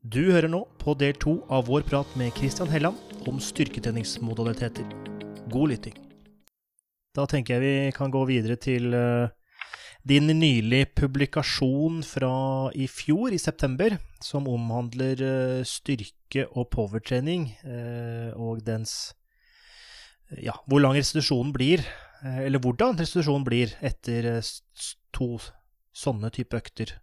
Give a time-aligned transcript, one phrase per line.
[0.00, 2.96] Du hører nå på del to av vår prat med Christian Helland
[3.28, 4.86] om styrketreningsmodaliteter.
[5.52, 5.98] God lytting.
[7.12, 9.28] Da tenker jeg vi kan gå videre til eh,
[10.08, 12.32] din nylig publikasjon fra
[12.72, 19.12] i fjor, i september, som omhandler eh, styrke- og powertrening eh, og dens
[20.40, 21.84] Ja, hvor lang restitusjonen blir,
[22.22, 24.40] eller hvordan restitusjonen blir etter
[25.12, 25.34] to
[25.92, 26.96] sånne type økter.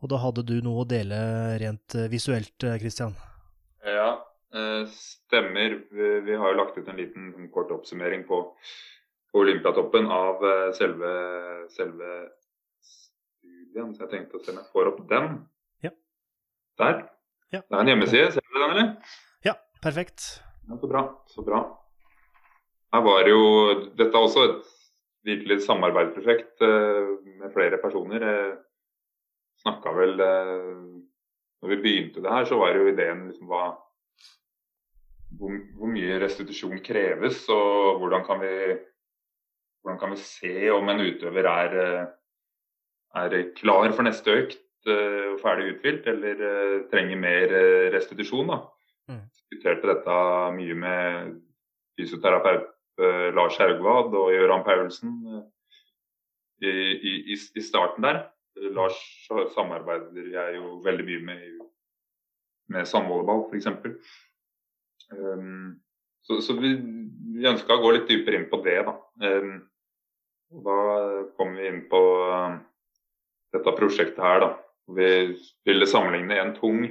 [0.00, 1.16] Og da hadde du noe å dele
[1.60, 3.12] rent eh, visuelt, eh, Christian.
[3.84, 4.14] Ja,
[4.56, 5.76] eh, stemmer.
[5.92, 8.40] Vi, har jo lagt ut en liten kort oppsummering på,
[9.30, 10.44] på Olympiatoppen av
[10.76, 11.10] selve,
[11.74, 12.12] selve
[12.80, 13.92] studien.
[13.92, 15.28] Så jeg tenkte å se om jeg får opp den.
[15.84, 15.92] Ja.
[16.80, 17.04] Der.
[17.52, 17.60] Ja.
[17.60, 18.32] Det er en hjemmeside.
[18.38, 19.14] Ser du den, eller?
[19.44, 20.32] Ja, perfekt.
[20.64, 21.04] Ja, så bra.
[21.28, 21.64] Så bra.
[22.90, 23.40] Her var jo
[23.98, 24.76] Dette er også et
[25.28, 28.24] virkelig samarbeidsprosjekt med flere personer.
[29.60, 30.76] Snakka vel eh,
[31.60, 33.64] Når vi begynte det her, så var jo ideen liksom hva
[35.38, 38.54] hvor, hvor mye restitusjon kreves, og hvordan kan vi
[39.80, 42.08] hvordan kan vi se om en utøver er, eh,
[43.20, 46.42] er klar for neste økt eh, og ferdig uthvilt, eller
[46.90, 47.54] trenger mer
[47.94, 48.50] restitusjon.
[48.50, 48.58] da.
[49.12, 49.22] Mm.
[49.36, 50.18] Diskuterte dette
[50.56, 51.38] mye med
[52.00, 52.68] fysioterapeut
[53.36, 55.14] Lars Haugvad og Gøran Paulsen
[56.60, 58.24] i, i, i, i starten der.
[58.74, 58.98] Lars
[59.54, 61.44] samarbeider jeg jo veldig mye med,
[62.74, 63.68] med samvolleyball, f.eks.
[65.10, 65.80] Um,
[66.22, 66.74] så, så vi,
[67.36, 68.78] vi ønska å gå litt dypere inn på det.
[68.86, 69.54] Da, um,
[70.54, 70.78] og da
[71.38, 72.58] kom vi inn på uh,
[73.54, 74.44] dette prosjektet her.
[74.44, 74.52] Da.
[74.96, 75.10] Vi
[75.68, 76.84] ville sammenligne en tung,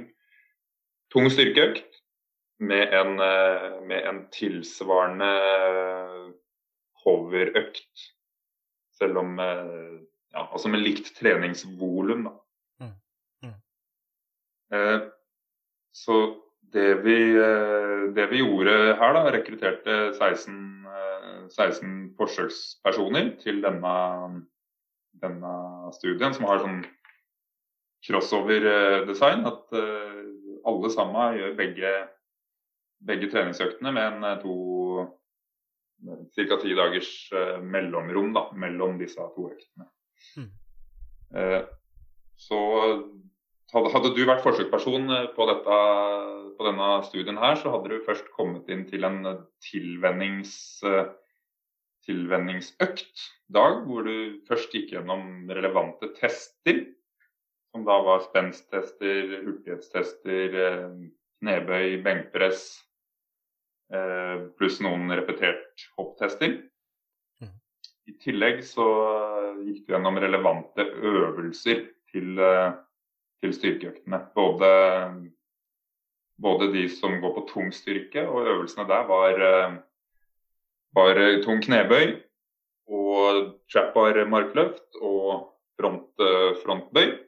[1.12, 2.00] tung styrkeøkt
[2.60, 5.30] med en, uh, med en tilsvarende
[7.04, 8.08] hoverøkt.
[9.00, 10.00] Selv om uh,
[10.34, 12.34] ja, Altså med likt treningsvolum, da.
[12.80, 12.94] Mm.
[13.44, 13.56] Mm.
[14.76, 15.00] Eh,
[15.92, 16.20] så
[16.72, 23.94] det vi, eh, det vi gjorde her, da, rekrutterte 16, eh, 16 forsøkspersoner til denne,
[25.22, 25.54] denne
[25.98, 26.80] studien, som har sånn
[28.06, 29.46] crossover-design.
[29.50, 30.20] At eh,
[30.70, 31.94] alle sammen gjør begge,
[33.06, 34.56] begge treningsøktene med en eh, to
[36.36, 36.60] ca.
[36.62, 39.90] ti dagers eh, mellomrom da, mellom disse to øktene.
[40.36, 40.50] Mm.
[41.36, 41.62] Eh,
[42.40, 42.58] så
[43.72, 45.80] hadde, hadde du vært forsøksperson eh, på, dette,
[46.58, 49.22] på denne studien her, så hadde du først kommet inn til en
[49.64, 50.54] tilvennings,
[50.88, 51.10] eh,
[52.08, 56.86] tilvenningsøkt dag, hvor du først gikk gjennom relevante tester.
[57.70, 60.56] Som da var spensttester, hurtighetstester,
[61.38, 62.64] knebøy, benkpress,
[64.58, 66.56] pluss noen repetert hopptester.
[68.10, 68.84] I tillegg så
[69.62, 72.72] gikk du gjennom relevante øvelser til, eh,
[73.42, 74.18] til styrkeøktene.
[74.34, 74.70] Både,
[76.42, 79.78] både de som går på tung styrke, og øvelsene der var, eh,
[80.96, 82.18] var tung knebøy
[82.90, 87.18] og trap-bar markløft og front, eh, frontbøy.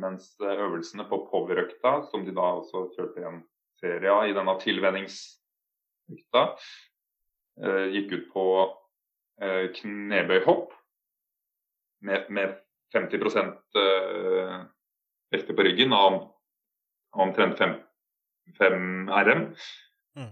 [0.00, 3.44] Mens øvelsene på powerøkta, som de da også kjørte en
[3.80, 6.42] serie av i denne tilvenningsøkta,
[7.94, 8.44] gikk ut på
[9.40, 10.74] knebøyhopp
[12.04, 12.54] med, med
[12.92, 13.14] 50
[13.76, 14.60] eh,
[15.30, 16.20] vekter på ryggen av
[17.10, 17.74] omtrent 5,
[18.58, 19.44] 5 RM.
[20.18, 20.30] Mm.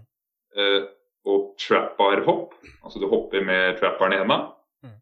[0.55, 0.81] Eh,
[1.29, 4.39] og trap-bar hopp, altså du hopper med trap-baren i hendene.
[4.83, 4.95] Mm.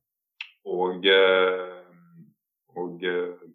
[0.74, 1.78] Og, eh,
[2.78, 3.46] og eh,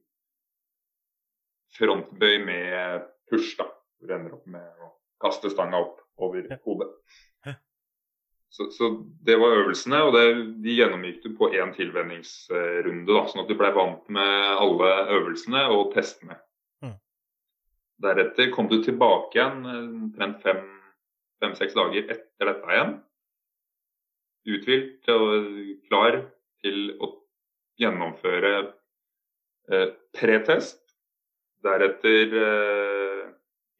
[1.76, 3.69] frontbøy med push, da.
[3.98, 6.88] Hvor du ender opp med å kaste stanga opp over hodet.
[6.90, 7.20] Ja.
[8.52, 8.88] Så, så
[9.24, 10.24] det var øvelsene, og det,
[10.60, 13.06] de gjennomgikk du på én tilvenningsrunde.
[13.08, 16.36] da, Sånn at du ble vant med alle øvelsene og testene.
[16.84, 16.98] Mm.
[18.04, 22.94] Deretter kom du tilbake igjen eh, omtrent fem-seks dager etter dette igjen.
[24.52, 25.48] Uthvilt og
[25.88, 26.20] klar
[26.60, 27.08] til å
[27.80, 28.54] gjennomføre
[29.72, 30.82] eh, pretest.
[31.64, 32.36] Deretter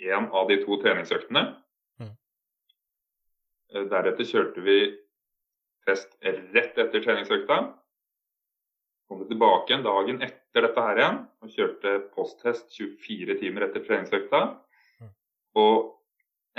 [0.01, 1.51] én av de to treningsøktene.
[3.73, 4.79] Eh, Deretter kjørte vi
[5.87, 7.59] test rett etter treningsøkta.
[9.09, 14.43] Kom tilbake en dagen etter dette her igjen og kjørte posttest 24 timer etter treningsøkta.
[15.03, 15.13] Mm.
[15.61, 15.77] Og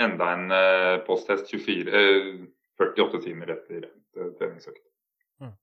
[0.04, 2.44] enda en eh, posttest 24, eh,
[2.80, 4.86] 48 timer etter etter treningsøkta.
[5.42, 5.54] Mm.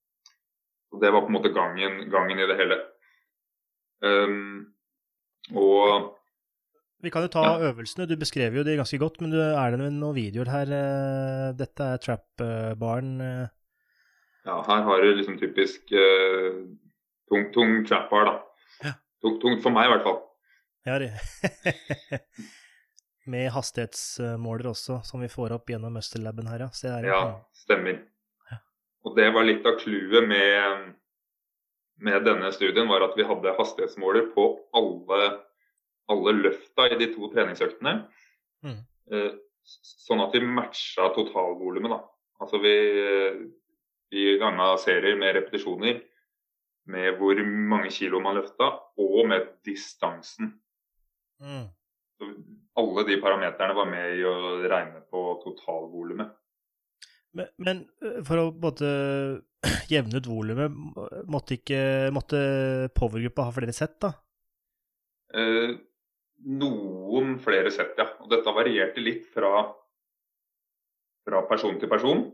[0.89, 2.79] Så det var på en måte gangen, gangen i det hele.
[4.01, 4.73] Um,
[5.53, 6.17] og
[7.01, 8.05] Vi kan jo ta øvelsene.
[8.09, 10.71] Du beskrev jo de ganske godt, men du, er det noen videoer her?
[10.77, 13.13] eh, Dette er trap-baren.
[13.25, 13.47] eh.
[14.45, 16.61] Ja, her har du liksom typisk uh,
[17.29, 18.35] tung, tung trap bar, da.
[18.85, 18.93] Ja.
[19.21, 20.21] Tung, tungt for meg, i hvert fall.
[20.89, 21.11] Ja, det.
[23.31, 26.95] Med hastighetsmåler også, som vi får opp gjennom Muscle-laben her, ja.
[27.05, 27.19] Ja,
[27.53, 27.99] stemmer.
[29.05, 30.89] Og det var litt av clouet med,
[32.05, 34.47] med denne studien, var at vi hadde hastighetsmåler på
[34.77, 35.21] alle,
[36.11, 37.95] alle løfta i de to treningsøktene.
[38.67, 38.77] Mm.
[39.13, 39.31] Eh,
[39.71, 41.99] Sånn at vi matcha totalvolumet, da.
[42.41, 42.71] Altså vi,
[44.09, 45.99] vi ganga serier med repetisjoner
[46.91, 50.49] med hvor mange kilo man løfta, og med distansen.
[51.39, 51.67] Mm.
[52.17, 52.31] Så
[52.81, 54.33] alle de parameterne var med i å
[54.65, 56.33] regne på totalvolumet.
[57.37, 58.89] Men, men øh, for å både
[59.93, 60.73] jevne ut volumet,
[61.31, 62.41] måtte, ikke- måtte
[62.97, 64.15] powergruppa ha flere sett, da?
[65.37, 65.77] Eh,
[66.45, 68.07] noen flere sett, ja.
[68.23, 69.65] Og dette varierte litt fra,
[71.27, 72.25] fra person til person.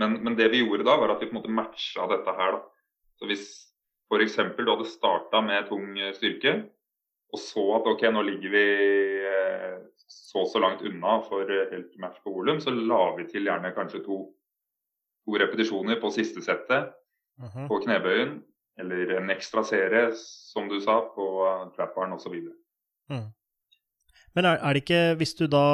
[0.00, 2.56] Men, men det vi gjorde da, var at vi på en måte matcha dette her.
[2.56, 2.62] da.
[3.20, 3.46] Så hvis
[4.12, 4.36] f.eks.
[4.56, 6.56] du hadde starta med tung eh, styrke,
[7.32, 8.64] og så at ok, nå ligger vi
[9.28, 9.76] eh,
[10.12, 13.72] så så langt unna for eh, helt match på volum, så la vi til gjerne
[13.76, 14.18] kanskje to,
[15.24, 16.92] to repetisjoner på siste settet
[17.40, 17.64] Mhm.
[17.68, 18.42] på knebøyen,
[18.78, 21.24] eller en ekstra serie, som du sa, på
[21.76, 22.34] trapperen osv.
[24.34, 25.64] Men er, er det ikke, hvis du da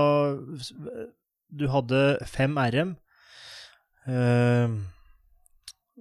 [1.49, 2.97] Du hadde fem RM
[4.09, 4.75] uh,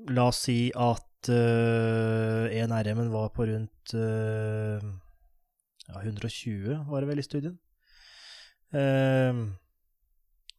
[0.09, 4.81] La oss si at én uh, RM-en var på rundt uh,
[5.87, 7.57] ja, 120, var det vel i studien.
[8.75, 9.39] Eh,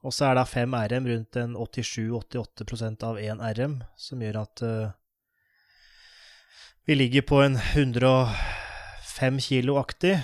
[0.07, 4.65] og så er da fem RM rundt en 87-88% av én RM, som gjør at
[4.65, 4.91] eh,
[6.89, 10.17] vi ligger på en 105 kilo-aktig.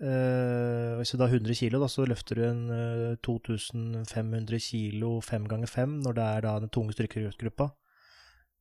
[0.00, 5.18] Eh, hvis du da har 100 kilo, da, så løfter du en eh, 2500 kilo
[5.22, 7.70] 5 ganger 5 når det er da den tunge styrkegruppa.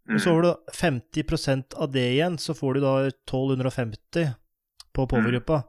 [0.10, 0.20] Mm.
[0.20, 4.34] Så har du 50% av det igjen, så får du da 1250
[4.92, 5.64] på powergruppa.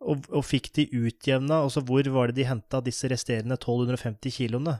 [0.00, 4.78] Og, og fikk de utjevna, altså hvor var det de henta disse resterende 1250 kiloene?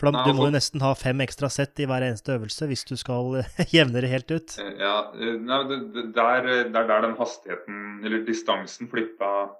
[0.00, 2.66] For da, Nei, du må jo nesten ha fem ekstra sett i hver eneste øvelse
[2.70, 3.42] hvis du skal
[3.76, 4.54] jevne det helt ut.
[4.62, 9.50] Eh, Ja, eh, nei, det, det, der, er der den hastigheten, eller distansen, flippa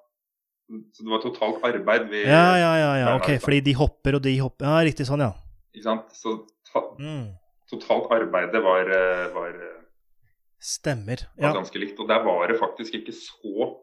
[0.95, 3.39] Så det var totalt arbeid vi Ja, ja, ja, ja, ok, nei.
[3.45, 5.33] fordi de hopper og de hopper Ja, riktig sånn, ja.
[5.75, 6.09] Ikke sant?
[6.17, 6.39] Så
[6.73, 7.35] ta, Mm.
[7.71, 9.77] totalt arbeidet var, eh, var, eh,
[10.61, 11.27] Stemmer.
[11.37, 11.53] var Ja.
[11.61, 12.01] ganske likt.
[12.01, 13.77] Og der var det faktisk ikke så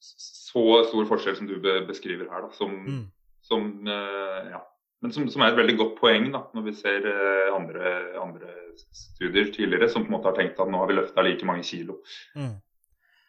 [0.00, 1.56] så stor forskjell som du
[1.88, 2.50] beskriver her, da.
[2.54, 3.04] Som, Mm.
[3.42, 4.60] som eh, ja.
[5.04, 7.90] Men som, som er et veldig godt poeng da, når vi ser eh, andre,
[8.22, 8.52] andre
[8.96, 11.64] studier tidligere som på en måte har tenkt at nå har vi løfta like mange
[11.68, 11.98] kilo.
[12.36, 12.54] Mm.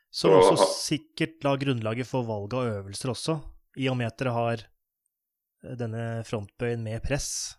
[0.10, 3.36] Som Så- også sikkert la grunnlaget for valg av øvelser også,
[3.78, 7.58] i og med at dere har eh, denne frontbøyen med press.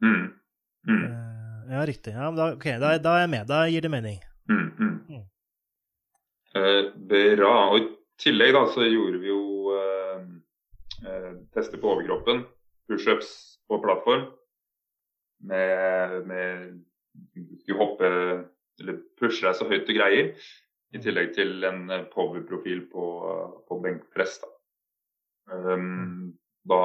[0.00, 0.30] Mm.
[0.88, 1.02] Mm.
[1.10, 2.14] Eh, ja, riktig.
[2.14, 3.46] Ja, da, okay, da, da er jeg med.
[3.50, 4.20] Da gir det mening.
[4.48, 4.94] Mm, mm.
[5.10, 5.26] Mm.
[6.54, 7.52] Eh, bra.
[7.74, 7.84] Og i
[8.22, 9.42] tillegg da, så gjorde vi jo
[9.76, 10.24] eh,
[11.04, 12.46] eh, tester på overkroppen.
[12.90, 13.32] Pushups
[13.70, 14.28] på plattform.
[15.46, 16.80] Med, med
[17.66, 18.08] Du hoppe
[18.80, 20.32] eller pushe deg så høyt du greier.
[20.90, 23.04] I tillegg til en powerprofil på,
[23.68, 24.40] på benkpress.
[24.42, 24.50] Da.
[25.50, 26.32] Um,
[26.66, 26.80] da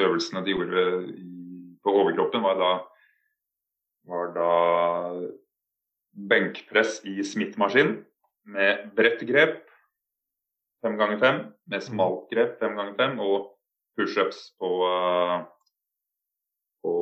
[0.00, 1.26] øvelsene de gjorde i,
[1.84, 2.70] på overkroppen, var da,
[4.08, 4.48] var da
[6.32, 7.98] benkpress i Smith-maskin
[8.48, 9.60] med bredt grep
[10.82, 13.52] fem ganger fem, med smalt grep fem ganger fem og
[13.98, 15.44] pushups på uh,
[16.82, 16.94] på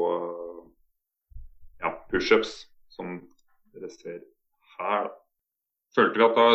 [1.80, 3.16] ja, pushups, som
[3.72, 4.20] dere ser
[4.76, 5.08] her.
[5.96, 6.48] Følte vi at da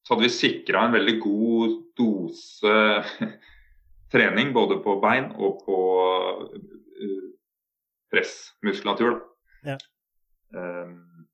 [0.00, 2.76] så hadde vi sikra en veldig god dose
[4.12, 5.78] trening både på bein og på
[6.50, 7.28] uh,
[8.10, 9.20] pressmuskulatur.
[9.68, 9.76] Ja.
[10.50, 11.28] Um,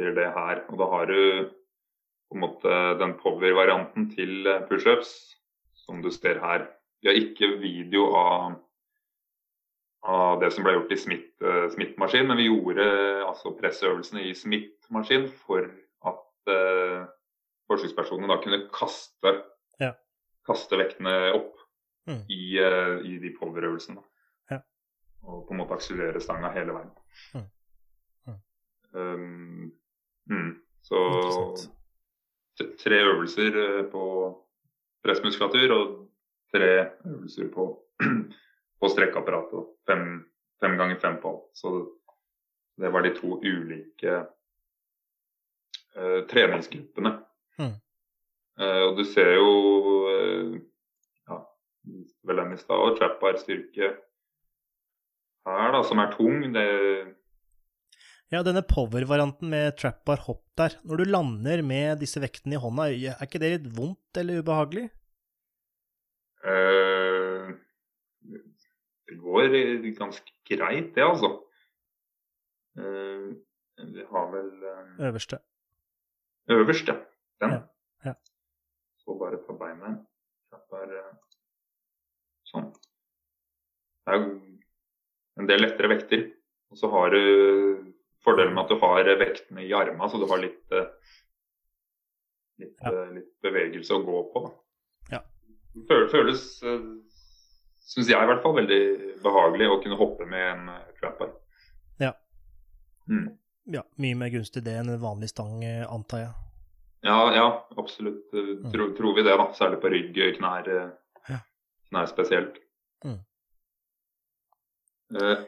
[0.00, 0.64] etter det her.
[0.70, 1.50] Og da har du
[2.30, 5.10] på en måte den power-varianten til eh, pushups,
[5.90, 6.66] som du ser her.
[7.02, 8.58] Vi har ikke video av,
[10.06, 14.24] av det som ble gjort i smitt, eh, Smith-maskin, men vi gjorde eh, altså pressøvelsene
[14.30, 15.66] i Smith-maskin for
[16.10, 17.08] at eh,
[17.70, 19.34] forsøkspersonene da kunne kaste,
[19.80, 19.94] Ja.
[20.46, 21.56] kaste vektene opp
[22.08, 22.22] Mm.
[22.32, 24.00] i, eh, i de power-øvelsene.
[24.50, 24.56] Ja.
[25.22, 26.88] Og på en måte akselerere stanga hele veien.
[27.34, 27.44] Mm.
[28.26, 28.38] Mm.
[28.94, 29.72] Um,
[30.30, 30.54] mm.
[30.82, 31.02] Så
[32.80, 34.02] tre øvelser eh, på
[35.04, 35.86] pressmuskulatur og
[36.54, 36.72] tre
[37.06, 37.66] øvelser på,
[38.80, 39.70] på strekkeapparatet.
[39.88, 40.04] Fem,
[40.60, 41.48] fem ganger fem på alt.
[41.56, 41.72] Så
[42.80, 44.18] det var de to ulike
[45.96, 47.14] uh, treningsgruppene.
[47.58, 47.74] Mm.
[48.60, 49.50] Uh, og du ser jo
[50.08, 50.54] uh,
[51.28, 51.40] ja,
[52.28, 53.94] vel den i stad, og trap styrke
[55.46, 56.42] her, da, som er tung.
[56.54, 56.66] Det,
[58.30, 60.76] Ja, denne power-varianten med trap bar hopp der.
[60.86, 64.84] Når du lander med disse vektene i hånda, er ikke det litt vondt eller ubehagelig?
[66.46, 67.50] Uh,
[68.22, 69.58] det går
[69.98, 71.32] ganske greit, det, altså.
[72.78, 73.34] Uh,
[73.82, 75.42] vi har vel uh, Øverste.
[76.54, 77.00] Øverste.
[77.42, 77.58] Den.
[77.58, 78.12] Ja.
[78.12, 78.16] ja.
[79.02, 80.04] Så bare på beinet.
[80.54, 80.94] Trapper
[82.46, 82.70] sånn.
[84.06, 84.26] Det er
[85.42, 86.28] en del lettere vekter.
[86.70, 87.89] Og så har du
[88.24, 90.88] Fordelen med at du har vektene i armene, så du har litt, eh,
[92.60, 92.92] litt, ja.
[92.92, 94.42] Eh, litt bevegelse å gå på.
[95.12, 95.22] Ja.
[95.88, 96.84] Det føles, eh,
[97.80, 98.82] syns jeg i hvert fall, veldig
[99.24, 101.32] behagelig å kunne hoppe med en trapper.
[101.98, 102.12] Ja.
[103.08, 103.38] Mm.
[103.72, 103.86] ja.
[103.96, 106.32] Mye mer gunstig det enn en vanlig stang, antar jeg.
[107.08, 107.46] Ja, ja
[107.80, 108.28] absolutt.
[108.32, 108.72] Mm.
[108.72, 109.48] tror vi det, da.
[109.56, 110.68] Særlig på rygg, knær,
[111.88, 112.60] knær spesielt.
[113.00, 113.22] Mm.
[115.16, 115.40] Uh,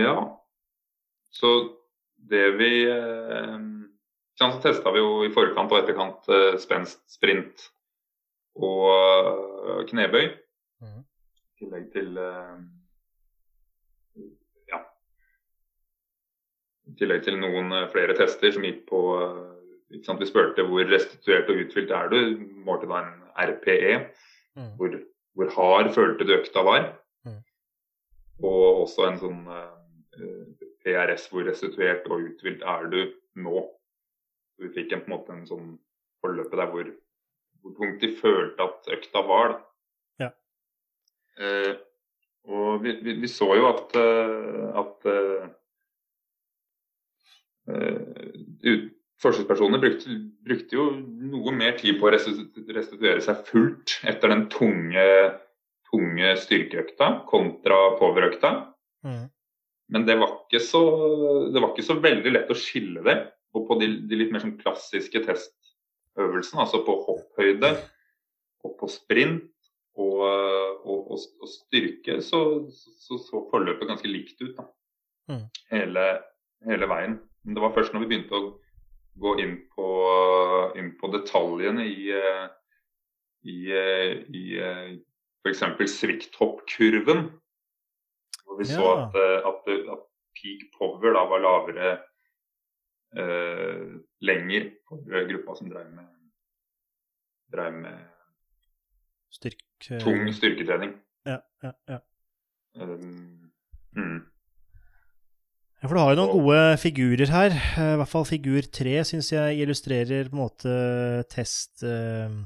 [0.00, 0.16] ja.
[1.30, 1.50] Så
[2.28, 3.58] det vi eh,
[4.38, 7.68] Så testa vi jo i forkant og etterkant eh, spenst, sprint
[8.54, 10.28] og eh, knebøy.
[10.82, 11.02] Mm.
[11.04, 12.18] I tillegg til
[14.70, 14.80] ja.
[16.90, 19.02] I tillegg til noen flere tester som gikk på
[19.94, 22.18] Vi spurte hvor restituert og utfylt er du.
[22.66, 23.14] Målte da en
[23.52, 23.96] RPE.
[24.58, 24.74] Mm.
[24.78, 24.98] Hvor,
[25.34, 26.90] hvor, hard følte du økta var.
[27.26, 27.40] Mm.
[28.42, 29.40] Og også en sånn
[30.84, 33.00] PRS, hvor restituert og uthvilt er du
[33.40, 33.64] nå?
[34.60, 35.72] Vi fikk en, på en måte en sånn
[36.24, 36.90] forløpet der hvor,
[37.62, 39.56] hvor tungt de følte at økta var.
[40.22, 40.30] Ja.
[41.40, 41.74] Eh,
[42.44, 45.46] og vi, vi, vi, så jo at, eh, at uh,
[47.72, 48.82] uh,
[49.24, 50.90] forsøkspersoner brukte, brukte, jo
[51.32, 55.06] noe mer tid på å restituere seg fullt etter den tunge,
[55.88, 58.52] tunge styrkeøkta kontra powerøkta.
[59.08, 59.24] Mm.
[59.92, 60.82] Men det var, så,
[61.52, 63.16] det var, ikke så, veldig lett å skille det.
[63.54, 67.74] Og på de, de litt mer sånn klassiske testøvelsene, altså på hopphøyde
[68.64, 69.50] og på sprint
[70.00, 72.40] og, og, og, og styrke, så,
[72.72, 74.56] så, så forløpet ganske likt ut.
[74.56, 74.66] da.
[75.30, 75.44] Mm.
[75.70, 76.08] Hele,
[76.66, 77.18] hele, veien.
[77.44, 78.50] Men det var først når vi begynte å
[79.20, 79.88] gå inn på,
[80.80, 82.08] inn på detaljene i,
[83.46, 84.44] i, i
[85.44, 85.62] f.eks.
[85.92, 87.28] svikthoppkurven
[88.54, 91.90] og vi så at, eh, at, at, peak power da var lavere
[93.14, 93.92] uh,
[94.26, 96.08] lenger for gruppa som drev med,
[97.54, 98.00] drev med
[99.34, 99.62] Styrk,
[100.02, 100.92] tung styrketrening.
[101.26, 102.00] Ja, ja, ja.
[102.78, 103.52] Um,
[103.94, 104.20] mm.
[105.78, 107.54] Ja, for du har jo noen gode figurer her.
[107.54, 110.74] I hvert fall figur tre syns jeg illustrerer på en måte
[111.30, 111.82] test...
[111.86, 112.42] Uh,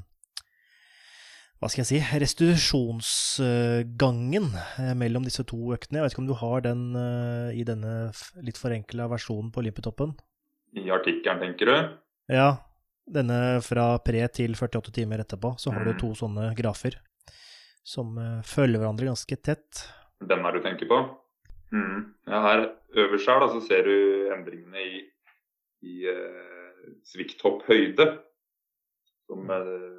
[1.59, 5.99] hva skal jeg si, restitusjonsgangen eh, mellom disse to øktene.
[5.99, 10.09] Jeg vet ikke om du har den eh, i denne litt forenkla versjonen på Olympiatoppen?
[10.79, 11.75] I artikkelen, tenker du?
[12.31, 12.49] Ja.
[13.09, 15.49] Denne fra pre til 48 timer etterpå.
[15.59, 15.87] Så har mm.
[15.89, 16.95] du to sånne grafer
[17.83, 19.91] som eh, følger hverandre ganske tett.
[20.31, 20.97] Den er du tenker på?
[21.75, 21.99] Mm.
[22.29, 22.59] Ja, her
[23.03, 23.95] øverst her da, så ser du
[24.35, 25.03] endringene i,
[25.85, 28.05] i uh, svikthopphøyde.
[29.27, 29.98] Som uh,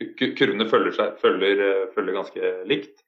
[0.00, 3.02] kurvene følger, seg, følger, eh, følger, ganske likt.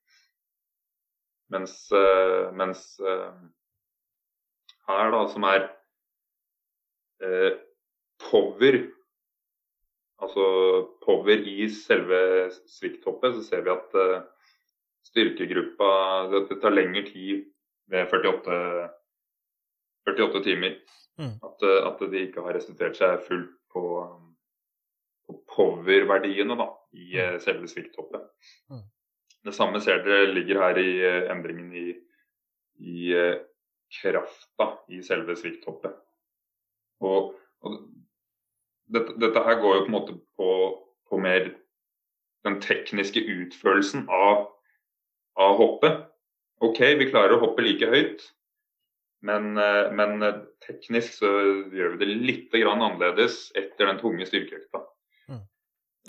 [1.52, 3.30] Mens, eh, mens eh,
[4.88, 5.68] her, da, som er
[7.22, 7.54] eh,
[8.30, 8.84] power
[10.22, 10.42] Altså
[11.02, 12.18] power i selve
[12.70, 14.20] svikthoppet, så ser vi at eh,
[15.08, 15.88] styrkegruppa
[16.30, 17.48] Det tar lengre tid
[17.90, 18.58] ved 48,
[20.06, 20.76] 48 timer.
[21.18, 21.34] Mm.
[21.42, 23.82] At, at, de ikke har restituert seg fullt på
[25.50, 27.34] power-verdiene da, i mm.
[27.34, 28.28] eh, selve svikthoppet.
[28.70, 28.84] Mm.
[29.42, 31.88] Det samme ser dere ligger her i eh, endringen i,
[32.78, 33.40] i eh,
[34.02, 35.96] krafta i selve svikthoppet.
[37.02, 37.34] Og,
[37.66, 37.80] og
[38.92, 40.52] dette, dette, her går jo på en måte på,
[41.10, 41.50] på mer
[42.46, 44.46] den tekniske utførelsen av,
[45.40, 46.06] av hoppet.
[46.62, 48.22] OK, vi klarer å hoppe like høyt,
[49.26, 49.54] men,
[49.98, 50.22] men,
[50.62, 51.30] teknisk så
[51.74, 54.82] gjør vi det litt annerledes etter den tunge styrkeøkta.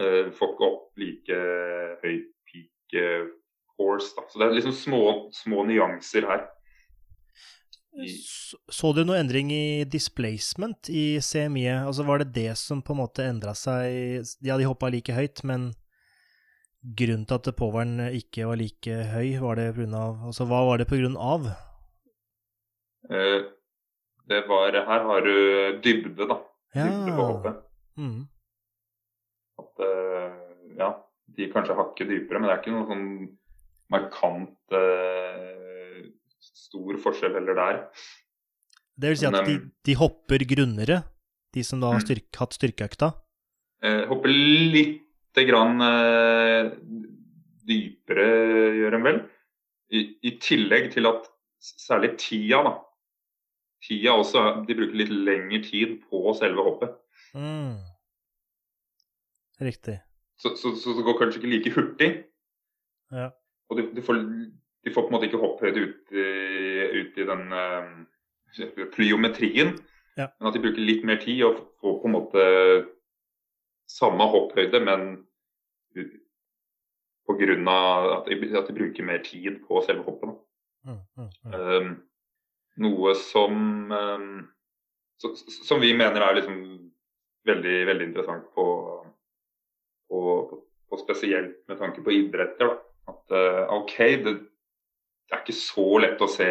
[0.01, 1.39] Uh, får ikke opp like
[2.01, 2.15] høy
[2.49, 3.27] peak uh,
[3.77, 4.13] force.
[4.17, 4.25] Da.
[4.29, 5.03] Så det er liksom små,
[5.35, 6.47] små nyanser her.
[7.93, 11.67] Så, så du noe endring i displacement i CMI?
[11.83, 15.43] Altså Var det det som på en måte endra seg Ja, de hoppa like høyt,
[15.45, 15.69] men
[16.83, 20.07] grunnen til at poweren ikke var like høy, var det pga.
[20.25, 21.45] Altså hva var det på grunn av?
[23.13, 23.45] Uh,
[24.31, 25.35] det var Her har du
[25.85, 26.41] dybde, da.
[26.73, 26.89] Ja.
[26.89, 27.61] Dybde på hoppet.
[27.97, 28.23] Mm.
[29.61, 30.33] At uh,
[30.79, 30.89] ja,
[31.37, 33.07] de kanskje hakker dypere, men det er ikke noen sånn
[33.93, 36.01] markant uh,
[36.43, 37.81] stor forskjell heller der.
[38.97, 41.03] Det vil si at Men, de, um, de hopper grunnere,
[41.53, 42.05] de som da har Mm.
[42.07, 43.13] styrk, hatt styrkeøkta?
[43.83, 46.71] Eh, hopper lite grann eh,
[47.67, 48.27] dypere,
[48.79, 49.19] gjør en vel.
[49.93, 51.27] I, I tillegg til at
[51.61, 52.73] særlig tida, da.
[53.83, 56.95] Tida også, De bruker litt lengre tid på selve hoppet.
[57.35, 57.75] Mm.
[59.61, 59.99] Riktig.
[60.41, 62.09] Så, så, så det går kanskje ikke like hurtig.
[63.13, 63.29] Ja.
[63.69, 64.19] Og de, de, får,
[64.85, 66.15] de får på en måte ikke hopphøyde ut
[66.93, 69.75] ut i den uh, plyometrien.
[70.17, 70.27] Ja.
[70.39, 72.43] Men at de bruker litt mer tid og får på en måte
[73.89, 75.25] samme hopphøyde, men
[75.93, 76.09] pga.
[78.17, 80.35] At, de- at de bruker mer tid på selve hoppet.
[80.83, 81.53] Mm, mm, mm.
[81.55, 81.91] Um,
[82.83, 83.55] noe som
[83.93, 84.49] um,
[85.21, 85.31] så,
[85.63, 86.57] som vi mener er liksom
[87.47, 88.65] veldig, veldig interessant på,
[90.09, 92.71] på, på, på spesielt med tanke på idretter.
[92.71, 92.79] Da.
[93.13, 96.49] At uh, OK, det, det er ikke så lett å se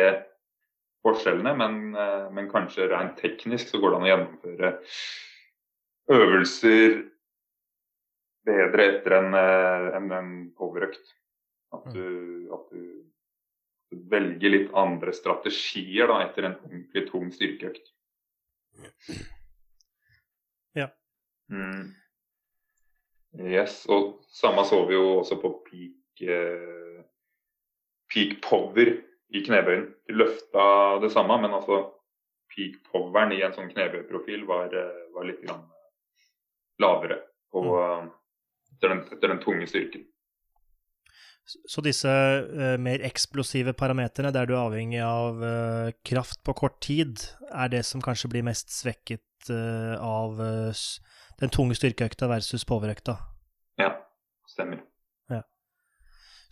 [1.02, 4.75] forskjellene, men, uh, men kanskje rent teknisk så går det an å gjennomføre
[6.12, 7.00] øvelser
[8.47, 11.14] bedre etter en, en, enn en powerøkt.
[11.73, 12.82] At du, at du
[14.12, 17.92] velger litt andre strategier da, etter en ordentlig tung styrkeøkt.
[20.76, 20.88] Ja.
[21.52, 21.92] Mm.
[23.40, 27.00] Yes, og samme så vi jo også på peak, eh,
[28.12, 28.92] peak power
[29.32, 29.86] i knebøyen.
[30.08, 30.64] De løfta
[31.00, 31.86] det samme, men altså
[32.52, 35.64] peak poweren i en sånn knebøyprofil var, eh, var litt grann
[36.82, 37.22] lavere
[37.52, 38.10] på, mm.
[38.74, 40.06] etter, den, etter den tunge styrken.
[41.44, 46.78] Så disse uh, mer eksplosive parameterne, der du er avhengig av uh, kraft på kort
[46.84, 50.84] tid, er det som kanskje blir mest svekket eh, av eh,
[51.42, 53.18] den tunge styrkeøkta versus powerøkta?
[53.80, 53.94] Ja,
[54.46, 54.84] stemmer.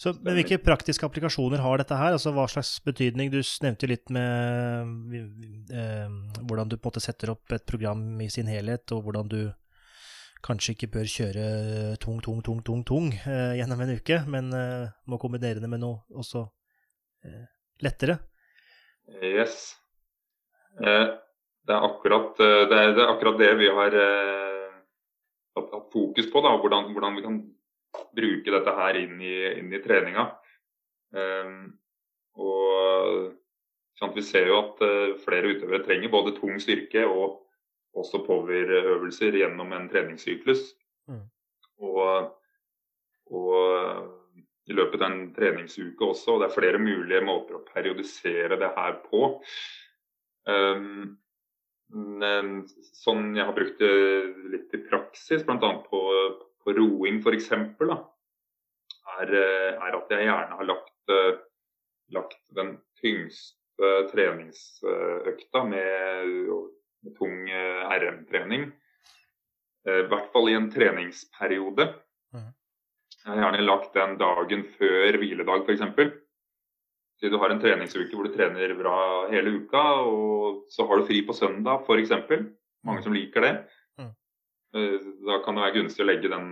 [0.00, 2.14] Så men hvilke praktiske applikasjoner har dette her?
[2.16, 3.28] Altså Hva slags betydning?
[3.28, 5.12] Du nevnte litt med
[5.76, 6.06] eh,
[6.40, 9.40] hvordan du på en måte setter opp et program i sin helhet, og hvordan du
[10.40, 11.44] kanskje ikke bør kjøre
[12.00, 15.82] tung, tung, tung, tung, tung eh, gjennom en uke, men eh, må kombinere det med
[15.84, 16.46] noe også
[17.28, 17.44] eh,
[17.84, 18.16] lettere.
[19.20, 19.74] Yes.
[21.70, 24.70] Det, er akkurat, eh, det, er, det er akkurat det vi har eh,
[25.54, 26.40] hatt, fokus på.
[26.42, 27.36] Da, hvordan, hvordan vi kan
[28.16, 30.24] bruke dette her inn i, inn i treninga.
[31.14, 31.54] Um,
[32.38, 33.30] og
[33.98, 37.38] sant, Vi ser jo at eh, flere utøvere trenger både tung styrke og
[37.94, 40.72] også powerøvelser gjennom en treningssyklus.
[41.06, 41.24] Mm.
[41.86, 42.34] Og,
[43.30, 43.54] og
[44.66, 46.34] i løpet av en treningsuke også.
[46.34, 49.36] og Det er flere mulige måter å periodisere det her på.
[50.50, 51.19] Um,
[51.90, 53.94] sånn jeg har brukt det
[54.52, 55.70] litt i praksis, bl.a.
[55.88, 56.00] På,
[56.62, 57.50] på roing f.eks.,
[59.20, 61.40] er, eh, er at jeg gjerne har lagt, eh,
[62.14, 66.30] lagt den tyngste treningsøkta med,
[67.02, 68.70] med tung eh, RM-trening.
[69.88, 71.88] Eh, I hvert fall i en treningsperiode.
[72.36, 72.50] Mhm.
[73.20, 76.14] Jeg har gjerne lagt den dagen før hviledag f.eks.
[77.20, 78.96] Si du har en treningsuke hvor du trener bra
[79.28, 82.14] hele uka, og så har du fri på søndag f.eks.
[82.88, 83.54] Mange som liker det.
[84.00, 84.12] Mhm.
[84.74, 86.48] Eh, Da kan det være gunstig å legge den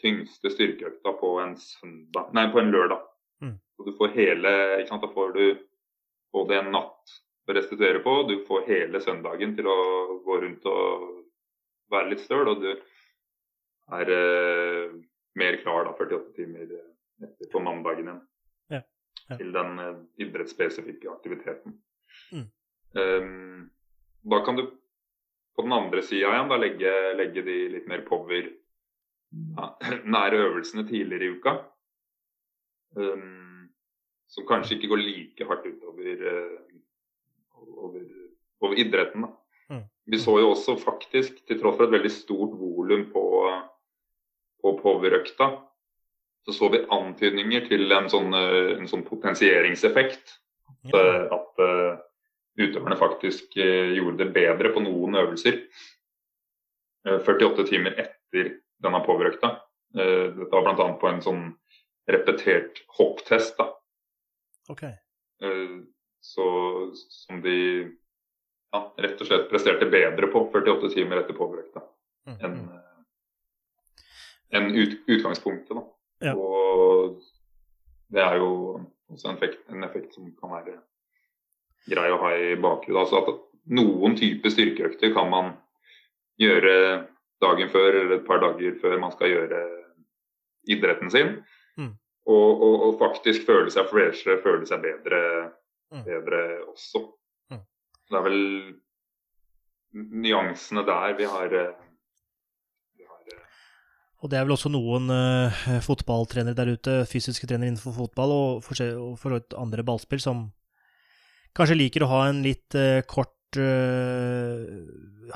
[0.00, 3.04] tyngste styrkeøkta på en, søndag, nei, på en lørdag.
[3.44, 3.58] Mm.
[3.76, 4.54] Så du får hele?
[4.88, 5.44] Da får du
[6.32, 7.14] både en natt
[7.48, 9.78] å restituere på, du får hele søndagen til å
[10.24, 11.24] gå rundt og
[11.92, 12.70] være litt støl, og du
[13.92, 14.94] er eh,
[15.36, 16.64] mer klar da 48 timer
[17.22, 18.22] etter på mandagen igjen.
[19.32, 21.78] Til den eh, idrettsspesifikke aktiviteten.
[22.32, 22.48] Mm.
[22.94, 23.70] Um,
[24.30, 24.66] da kan du
[25.56, 29.70] på den andre sida igjen da legge, legge de litt mer power ja,
[30.16, 31.56] nære øvelsene tidligere i uka.
[32.94, 33.70] Um,
[34.30, 36.60] som kanskje ikke går like hardt utover uh,
[37.86, 38.04] over,
[38.60, 39.24] over idretten.
[39.24, 39.74] Da.
[39.74, 39.84] Mm.
[40.10, 43.24] Vi så jo også faktisk, til tross for et veldig stort volum på,
[44.60, 45.48] på powerøkta,
[46.44, 50.34] så så vi antydninger til en sånn, eh, en sånn potensieringseffekt.
[50.68, 51.00] At, Ja.
[51.00, 51.98] eh, at eh,
[52.60, 55.62] utøverne faktisk gjorde det bedre på noen øvelser.
[57.06, 59.60] eh, 48 timer etter denne powerøkta.
[59.96, 60.92] Eh, dette var bl.a.
[61.00, 61.42] på en sånn
[62.08, 63.56] repetert hopptest.
[63.58, 63.70] da.
[64.68, 64.92] Okay.
[66.24, 67.90] Så, som de
[68.72, 71.82] ja, rett og slett presterte bedre på 48 timer etter powerøkta
[72.26, 72.68] Mm, enn mm.
[74.50, 75.76] eh, ut, utgangspunktet.
[75.76, 75.82] Da.
[76.24, 76.34] Ja.
[76.34, 77.20] Og
[78.14, 78.50] det er jo
[79.12, 80.78] også en effekt, en effekt som kan være
[81.90, 83.00] grei å ha i bakhodet.
[83.02, 83.42] Altså at
[83.74, 85.52] noen type styrkeøkter kan man
[86.40, 86.76] gjøre
[87.44, 89.60] dagen før eller et par dager før man skal gjøre
[90.72, 91.36] idretten sin.
[91.76, 91.92] Mm.
[92.24, 95.20] Og, og, og faktisk føle seg freshere, føle seg bedre,
[95.94, 96.02] Mm.
[96.02, 96.38] bedre
[96.72, 97.00] også.
[97.52, 97.60] Mm.
[98.10, 98.40] Det er vel
[100.24, 101.52] nyansene der vi har
[104.24, 108.62] og det er vel også noen uh, fotballtrenere der ute, fysiske trenere innenfor fotball og
[108.64, 110.46] for, og for andre ballspill, som
[111.54, 114.64] kanskje liker å ha en litt uh, kort uh,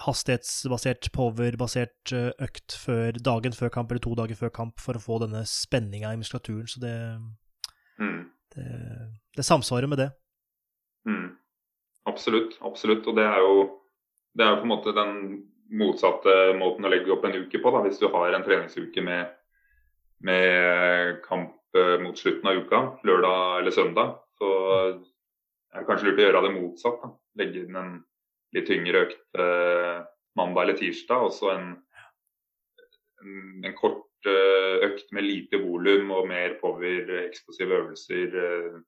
[0.06, 5.20] hastighetsbasert, powerbasert økt før, dagen før kamp eller to dager før kamp for å få
[5.20, 6.64] denne spenninga i muskulaturen.
[6.72, 6.96] Så det,
[8.00, 8.22] mm.
[8.56, 8.70] det,
[9.36, 10.08] det, samsvarer med det.
[11.08, 11.36] Mm.
[12.08, 12.56] Absolutt.
[12.64, 13.04] Absolutt.
[13.04, 13.68] Og det er jo
[14.38, 15.14] det er jo på en måte den
[15.68, 17.72] motsatte måten å legge opp en uke på.
[17.74, 17.82] Da.
[17.84, 19.32] Hvis du har en treningsuke med,
[20.24, 24.52] med kamp eh, mot slutten av uka, lørdag eller søndag, så
[24.88, 27.02] er det kanskje lurt å gjøre det motsatt.
[27.02, 27.12] Da.
[27.42, 27.96] Legge inn en
[28.56, 29.96] litt tyngre økt eh,
[30.38, 31.72] mandag eller tirsdag, og så en,
[33.22, 38.78] en, en, kort eh, økt med lite volum og mer power, eksplosive øvelser eh,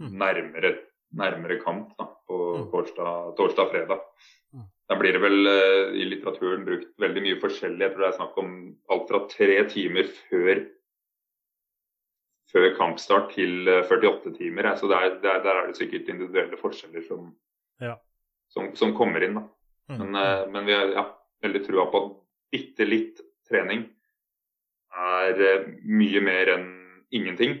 [0.00, 0.10] mm.
[0.20, 0.74] nærmere,
[1.16, 2.40] nærmere kamp da, på
[2.74, 3.36] torsdag-fredag.
[3.38, 4.02] Torsdag,
[4.88, 7.80] da blir det vel uh, i litteraturen brukt veldig mye forskjellig.
[7.80, 8.54] Jeg tror det er snakk om
[8.92, 10.60] alt fra tre timer før,
[12.52, 14.74] før kampstart til uh, 48 timer.
[14.80, 17.30] Så der, der, der, er det sikkert individuelle forskjeller som,
[17.80, 17.96] ja.
[18.52, 19.40] som, som kommer inn.
[19.88, 20.00] Mm.
[20.00, 20.20] Men,
[20.52, 21.06] men, vi har ja,
[21.44, 22.12] veldig trua på at
[22.52, 23.86] bitte litt trening
[24.94, 25.40] er
[25.84, 26.68] mye mer enn
[27.14, 27.56] ingenting.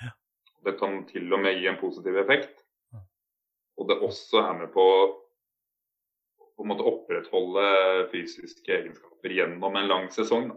[0.00, 0.12] Ja.
[0.64, 2.54] Det kan til og med gi en positiv effekt.
[3.78, 4.84] Og det også er med på
[6.58, 7.66] på en måte opprettholde
[8.10, 10.48] fysiske egenskaper gjennom en lang sesong.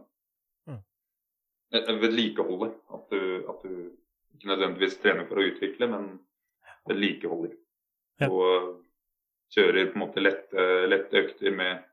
[0.65, 0.79] Mm.
[2.01, 2.71] Vedlikeholde.
[2.89, 3.75] At du, at du
[4.33, 6.07] ikke nødvendigvis trener for å utvikle, men
[6.89, 7.53] vedlikeholder.
[8.23, 8.31] Ja.
[8.33, 8.81] Og
[9.53, 11.85] kjører på en måte lette, lette økter med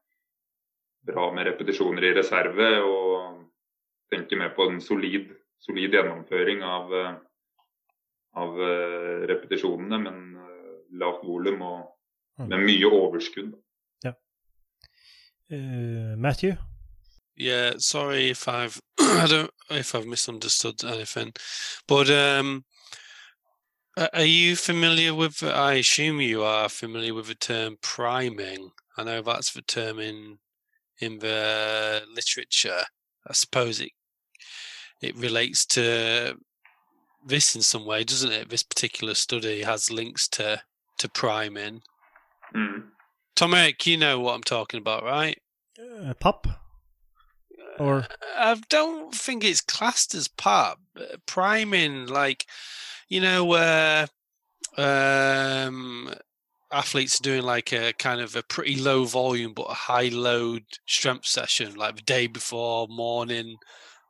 [1.09, 2.73] bra med repetisjoner i reserve.
[2.89, 3.45] Og
[4.09, 5.29] tenker mer på en solid,
[5.61, 6.97] solid gjennomføring av,
[8.41, 11.81] av eh, repetisjonene, men eh, lavt volum og
[12.41, 12.47] mm.
[12.49, 13.53] med mye overskudd.
[15.51, 16.57] Uh, Matthew?
[17.37, 21.33] Yeah, sorry if I've I don't if I've misunderstood anything,
[21.87, 22.65] but um,
[24.13, 25.43] are you familiar with?
[25.43, 28.71] I assume you are familiar with the term priming.
[28.97, 30.39] I know that's the term in
[31.01, 32.83] in the literature.
[33.27, 33.93] I suppose it
[35.01, 36.37] it relates to
[37.25, 38.51] this in some way, doesn't it?
[38.51, 40.61] This particular study has links to
[40.99, 41.81] to priming.
[42.55, 42.83] Mm.
[43.39, 45.41] Tom Eric, you know what I'm talking about, right?
[45.79, 46.49] Uh, pop?
[47.79, 48.05] Or
[48.37, 50.81] I don't think it's classed as pop.
[51.25, 52.47] Priming, like
[53.09, 54.09] you know, where
[54.77, 56.13] um,
[56.73, 60.65] athletes are doing like a kind of a pretty low volume but a high load
[60.89, 63.55] strength session, like the day before, morning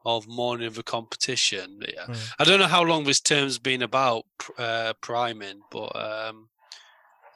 [0.07, 1.81] of morning of a competition.
[1.83, 2.07] Yeah.
[2.07, 2.33] Mm.
[2.39, 4.25] I don't know how long this term's been about
[4.57, 6.49] uh, priming, but um,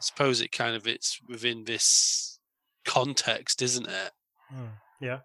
[0.02, 2.38] suppose it kind of it's within this
[2.84, 4.12] context, isn't it?
[4.54, 4.70] Mm.
[5.00, 5.18] Yeah,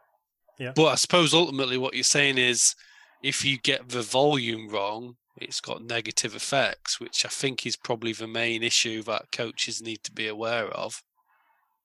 [0.60, 0.72] yeah.
[0.76, 2.76] But I suppose ultimately what you're saying is,
[3.24, 8.14] if you get the volume wrong, it's got negative effects, which I think is probably
[8.14, 11.04] the main issue that coaches need to be aware of.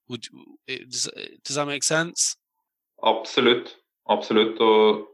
[0.08, 0.26] Would
[0.66, 1.08] it, does,
[1.44, 2.36] does that make sense?
[3.04, 3.76] Absolutt.
[4.08, 4.60] Absolutt.
[4.60, 5.06] Og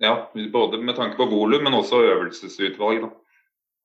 [0.00, 3.02] ja, både med tanke på volum, men også øvelsesutvalg.
[3.02, 3.08] Da.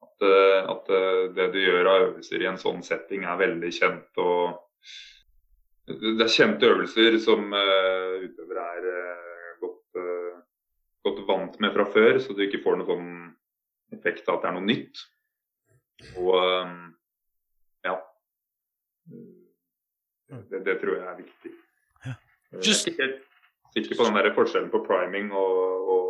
[0.04, 3.72] At, eh, at, eh, det du gjør av øvelser i en sånn setting er veldig
[3.76, 4.22] kjent.
[4.22, 4.62] og
[5.88, 10.40] Det er kjente øvelser som uh, utøvere er uh, godt, uh,
[11.06, 14.50] godt, vant med fra før, så du ikke får noen sånn effekt av at det
[14.50, 15.04] er noe nytt.
[16.18, 16.34] Og
[17.86, 17.94] ja.
[20.50, 21.54] Det, det, tror jeg er viktig.
[22.08, 22.18] Ja.
[22.66, 22.90] Just...
[22.90, 23.22] Jeg er ikke
[23.76, 26.06] helt sikker på den der forskjellen på priming og, og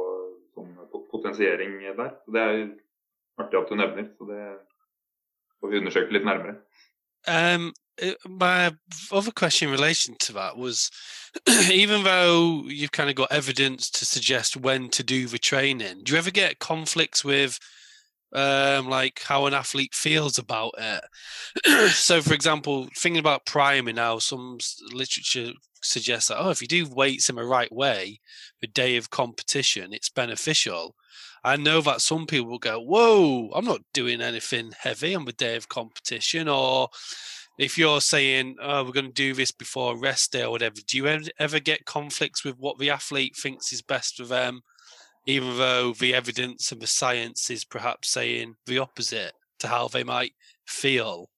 [0.55, 0.73] sånn
[1.11, 2.15] potensiering der.
[2.31, 2.63] Det er
[3.37, 4.43] artig at du nevner, så det
[5.59, 6.55] får vi undersøke litt nærmere.
[7.27, 7.73] Um,
[8.27, 8.71] my
[9.11, 10.91] other question in relation to that was
[11.71, 16.13] even though you've kind of got evidence to suggest when to do the training, do
[16.13, 17.59] you ever get conflicts with
[18.33, 21.91] um, like how an athlete feels about it?
[21.91, 24.57] so, for example, thinking about priming now, some
[24.91, 28.19] literature suggests that, oh, if you do weights in the right way,
[28.61, 30.95] the day of competition, it's beneficial.
[31.45, 35.31] I know that some people will go, whoa, I'm not doing anything heavy on the
[35.31, 36.47] day of competition.
[36.47, 36.89] Or
[37.59, 40.97] if you're saying, oh, we're going to do this before rest day or whatever, do
[40.97, 41.05] you
[41.37, 44.61] ever get conflicts with what the athlete thinks is best for them,
[45.27, 50.03] even though the evidence and the science is perhaps saying the opposite to how they
[50.03, 50.33] might
[50.65, 51.29] feel?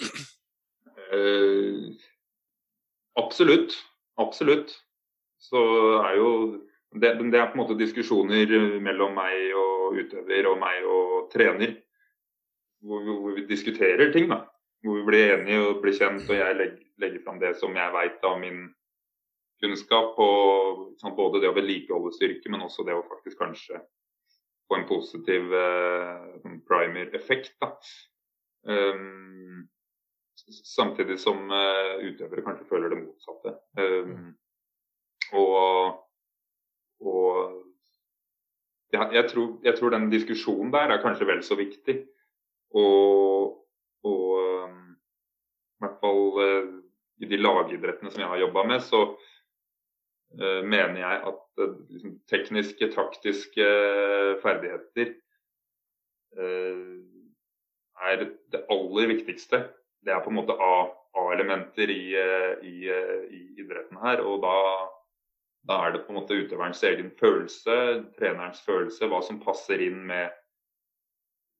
[0.00, 1.90] uh,
[3.18, 3.72] absolutt.
[4.16, 4.70] Absolutt.
[5.38, 5.56] Så
[6.02, 6.60] er jo
[7.00, 11.76] det, det, er på en måte diskusjoner mellom meg og utøver og meg og trener.
[12.84, 14.28] hvor, vi, hvor, vi, diskuterer ting.
[14.30, 14.44] da.
[14.84, 17.94] Hvor vi blir enige og blir kjent, og jeg legger, legger fram det som jeg
[17.94, 18.66] veit av min
[19.62, 20.18] kunnskap.
[20.22, 23.80] Og sånn, både det å vedlikeholde styrke, men også det å faktisk kanskje
[24.66, 27.56] få en positiv eh, primer-effekt.
[28.66, 29.68] Um,
[30.50, 33.52] samtidig som uh, utøvere kanskje føler det motsatte.
[33.78, 34.32] Um,
[35.38, 36.02] og,
[37.00, 37.66] og
[38.94, 41.98] ja, jeg, tror, jeg, tror, den diskusjonen der er kanskje vel så viktig.
[42.76, 43.56] Og,
[44.06, 44.82] og um,
[45.76, 46.68] i hvert fall uh,
[47.22, 52.18] i de lagidrettene som jeg har jobba med, så uh, mener jeg at uh, liksom,
[52.30, 53.70] tekniske, taktiske
[54.42, 55.16] ferdigheter
[58.06, 58.18] er
[58.52, 59.62] det aller viktigste.
[60.04, 64.20] Det er på en måte A-elementer i, i, i, idretten her.
[64.20, 64.58] Og da,
[65.66, 67.76] da, er det på en måte utøverens egen følelse,
[68.18, 70.34] trenerens følelse, hva som passer inn med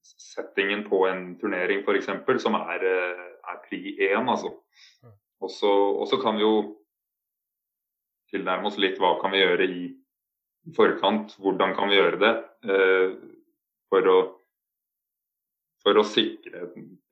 [0.07, 2.11] settingen på en turnering f.eks.,
[2.43, 4.31] som er, er pri én.
[4.31, 4.55] Altså.
[5.43, 5.51] Og
[6.07, 6.57] så kan vi jo
[8.31, 9.85] tilnærme oss litt hva kan vi gjøre i
[10.77, 12.35] forkant, hvordan kan vi gjøre det
[12.71, 13.13] eh,
[13.91, 14.19] for å
[15.87, 16.65] for å sikre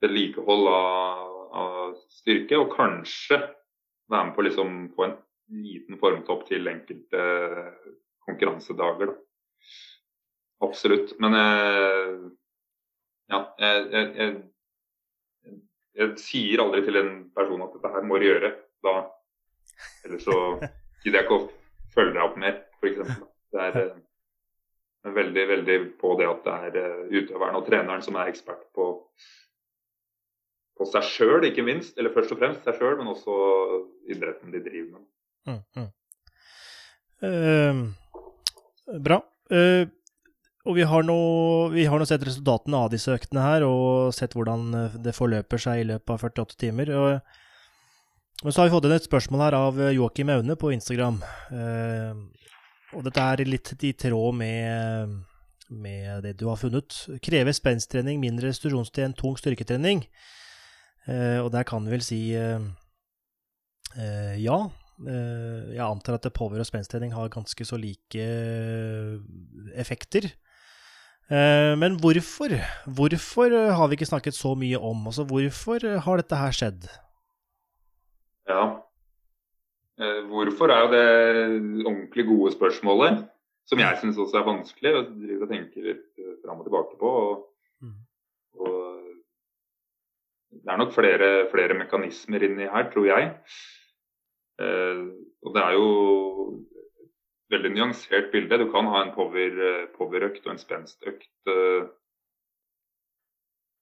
[0.02, 3.38] vedlikehold av, av, styrke, og kanskje
[4.10, 5.14] være med på liksom få en
[5.52, 7.24] liten formtopp til enkelte
[8.24, 9.12] konkurransedager.
[9.12, 9.20] Da.
[10.64, 11.14] Absolutt.
[11.20, 12.14] Men eh,
[13.32, 15.58] ja, jeg, jeg, jeg,
[15.98, 18.54] jeg, sier aldri til en person at dette her må du gjøre.
[18.84, 18.96] Da,
[20.06, 20.38] ellers så
[21.04, 21.46] gidder jeg ikke å
[21.94, 23.14] følge deg opp mer, f.eks.
[23.54, 28.18] Det er eh, veldig, veldig på det at det er eh, utøveren og treneren som
[28.20, 28.90] er ekspert på,
[30.78, 31.98] på seg sjøl, ikke minst.
[31.98, 33.36] Eller først og fremst seg sjøl, men også
[34.10, 35.04] idretten de driver med.
[35.48, 35.90] Mm, mm.
[37.24, 39.20] Uh, bra.
[39.52, 39.86] Uh,
[40.64, 44.70] og vi har, nå, sett resultatene av disse øktene her, og sett hvordan
[45.04, 46.92] det forløper seg i løpet av 48 timer.
[46.96, 47.34] Og,
[48.42, 51.20] men så har vi fått inn et spørsmål her av Joakim Aune på Instagram.
[51.52, 52.24] Uh,
[52.94, 55.18] og dette er litt i tråd med,
[55.68, 56.96] med det du har funnet.
[57.24, 60.04] Krever spensttrening mindre restitusjonstid enn tung styrketrening?
[61.10, 62.62] Eh, og der kan vi vel si eh,
[63.96, 64.58] eh ja.
[65.02, 69.18] Eh, jeg antar at power- og spensttrening har ganske så like eh,
[69.74, 70.30] effekter.
[71.30, 72.54] Eh, men hvorfor?
[72.86, 75.06] Hvorfor har vi ikke snakket så mye om?
[75.06, 76.88] Altså, hvorfor har dette her skjedd?
[78.46, 78.64] Ja,
[80.28, 83.22] hvorfor er jo det ordentlig gode spørsmålet,
[83.64, 87.12] som jeg syns også er vanskelig å drive og tenke litt fram og tilbake på.
[87.22, 87.46] Og,
[87.80, 87.94] mm.
[88.60, 88.74] og
[90.60, 93.30] det er nok flere, flere, mekanismer inni her, tror jeg.
[94.62, 95.02] Eh,
[95.44, 95.88] og det er jo
[97.54, 98.60] veldig nyansert bilde.
[98.62, 101.86] Du kan ha en power-økt og en spenstøkt eh,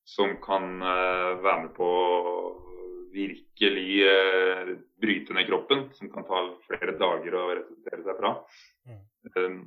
[0.08, 2.36] som kan eh, være med på å
[3.12, 8.32] virkelig eh, bryte ned kroppen, som kan ta flere dager å restituere seg fra.
[8.88, 9.60] Mm.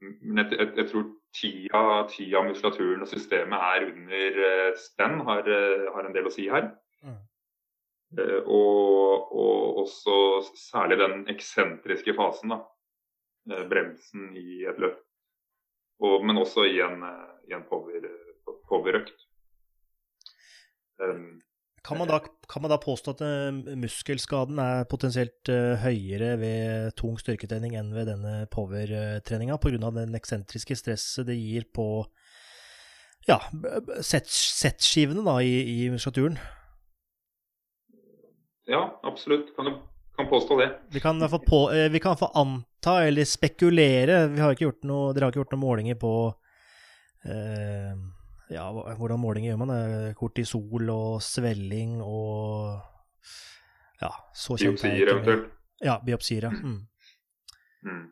[0.00, 1.80] Men jeg, jeg, jeg, tror tida,
[2.12, 6.46] tida, muskulaturen og systemet er under uh, spenn, har, uh, har, en del å si
[6.52, 6.70] her.
[7.04, 7.18] Mm.
[8.18, 10.14] Uh, og, og, også
[10.58, 12.58] særlig den eksentriske fasen, da.
[13.50, 15.04] Uh, bremsen i et løft.
[16.02, 17.04] Og, men også i en,
[17.46, 19.26] i en power-økt.
[21.00, 21.40] Um,
[21.86, 22.18] kan man, da,
[22.50, 25.48] kan man da påstå at uh, muskelskaden er potensielt
[25.84, 29.92] høyere ved tung styrketrening enn ved denne power-treninga, pga.
[30.02, 31.90] den eksentriske stresset det gir på
[33.28, 33.38] ja,
[34.02, 36.40] settskivene i, i muskulaturen?
[38.66, 39.54] Ja, absolutt.
[39.56, 39.78] Kan du
[40.16, 40.68] kan påstå det.
[40.92, 44.26] Vi kan, på, uh, vi kan få anta eller spekulere.
[44.28, 46.14] Vi har ikke gjort noe, dere har ikke gjort noen målinger på
[48.50, 48.62] ja,
[48.96, 49.72] hvordan målinger gjør man?
[50.16, 52.80] Kortisol og svelling og
[54.00, 55.50] ja, så kjent Biopsier eventuelt?
[55.84, 56.50] Ja, biopsier, ja.
[56.50, 56.80] Mm.
[57.84, 58.06] Mm.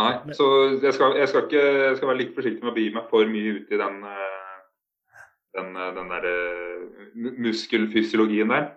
[0.00, 0.46] Nei, Men, så
[0.82, 3.30] jeg skal, jeg, skal ikke, jeg skal, være litt forsiktig med å begi meg for
[3.30, 5.16] mye ut i den, eh,
[5.58, 8.68] den, eh, den der eh, muskelfysiologien der.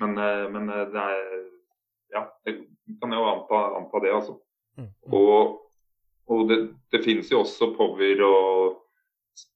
[0.00, 0.16] Men,
[0.54, 1.20] men, det er
[2.14, 2.60] Ja, jeg
[3.00, 4.36] kan jo anta, anta det, altså.
[4.78, 4.90] Mm.
[5.10, 5.56] Og,
[6.30, 6.58] og det,
[6.94, 8.76] det finnes jo også power og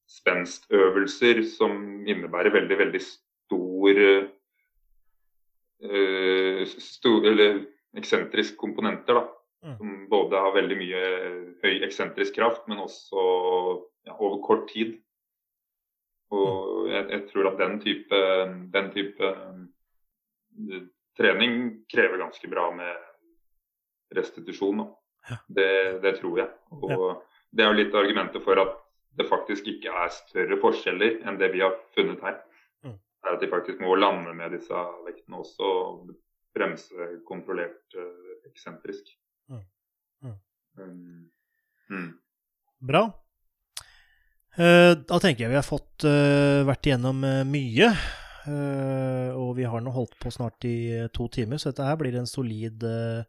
[0.08, 1.72] spenstøvelser som
[2.08, 4.00] innebærer veldig, veldig stor,
[5.84, 7.60] uh, stor Eller
[7.98, 9.26] eksentrisk komponenter, da.
[9.64, 9.76] Mm.
[9.78, 11.04] Som både har veldig mye
[11.64, 13.22] høy eksentrisk kraft, men også
[14.06, 14.98] ja, over kort tid.
[16.30, 16.90] Og mm.
[16.92, 18.20] jeg, jeg, tror at den type,
[18.74, 19.32] den type
[21.18, 24.84] trening krever ganske bra med restitusjon.
[25.28, 25.38] Ja.
[25.48, 25.70] Det,
[26.02, 26.48] det, tror jeg.
[26.72, 27.08] Og ja.
[27.50, 28.76] det er jo litt argumentet for at
[29.18, 32.38] det faktisk ikke er større forskjeller enn det vi har funnet her.
[32.86, 32.96] Mm.
[32.96, 36.12] Det er at de faktisk må lande med disse vektene også, og
[36.56, 39.10] bremse kontrollert uh, eksentrisk.
[39.50, 39.64] Mm.
[40.24, 40.36] Mm.
[40.78, 41.30] Um,
[41.90, 42.12] mm.
[42.88, 43.08] Bra.
[44.58, 47.92] Eh, Da tenker jeg vi har fått eh, vært igjennom eh, mye.
[48.48, 51.98] Eh, Og vi har nå holdt på snart i eh, to timer, så dette her
[52.00, 53.22] blir en solid, eh,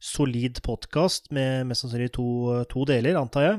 [0.00, 2.28] solid podkast med mest sannsynlig to,
[2.70, 3.58] to deler, antar jeg.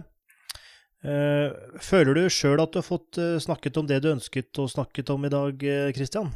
[1.81, 5.23] Føler du sjøl at du har fått snakket om det du ønsket å snakket om
[5.25, 5.63] i dag,
[5.97, 6.29] Kristian?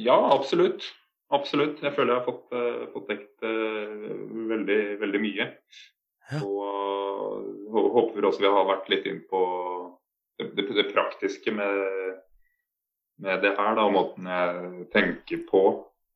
[0.00, 0.86] Ja, absolutt.
[1.28, 1.82] Absolutt.
[1.84, 2.56] Jeg føler jeg har fått,
[2.94, 5.50] fått dekt veldig, veldig mye.
[6.30, 6.40] Ja.
[6.40, 9.44] Og håper også vi har vært litt inn på
[10.56, 12.18] det, det, praktiske med,
[13.22, 15.62] med, det her, da, og måten jeg tenker på.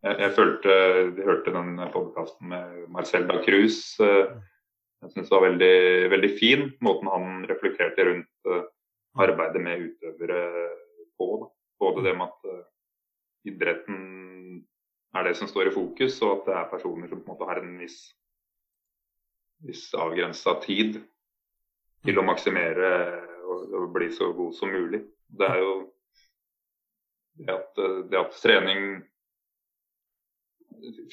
[0.04, 0.76] Jeg, jeg følte
[1.16, 3.96] Vi hørte den podkasten med Marcel da Cruz.
[4.00, 5.76] jeg syns det var veldig,
[6.14, 8.54] veldig fin, måten han reflekterte rundt
[9.20, 10.42] arbeidet med utøvere
[11.18, 11.30] på.
[11.42, 11.50] Da.
[11.84, 12.64] Både det med at
[13.44, 13.98] idretten
[15.14, 17.48] er det som står i fokus, og at det er personer som på en måte
[17.48, 17.98] har en viss,
[19.64, 20.98] viss avgrensa tid
[22.04, 22.90] til å maksimere
[23.70, 25.02] og, bli så god som mulig.
[25.28, 25.74] Det er jo
[27.38, 29.02] det at, det at trening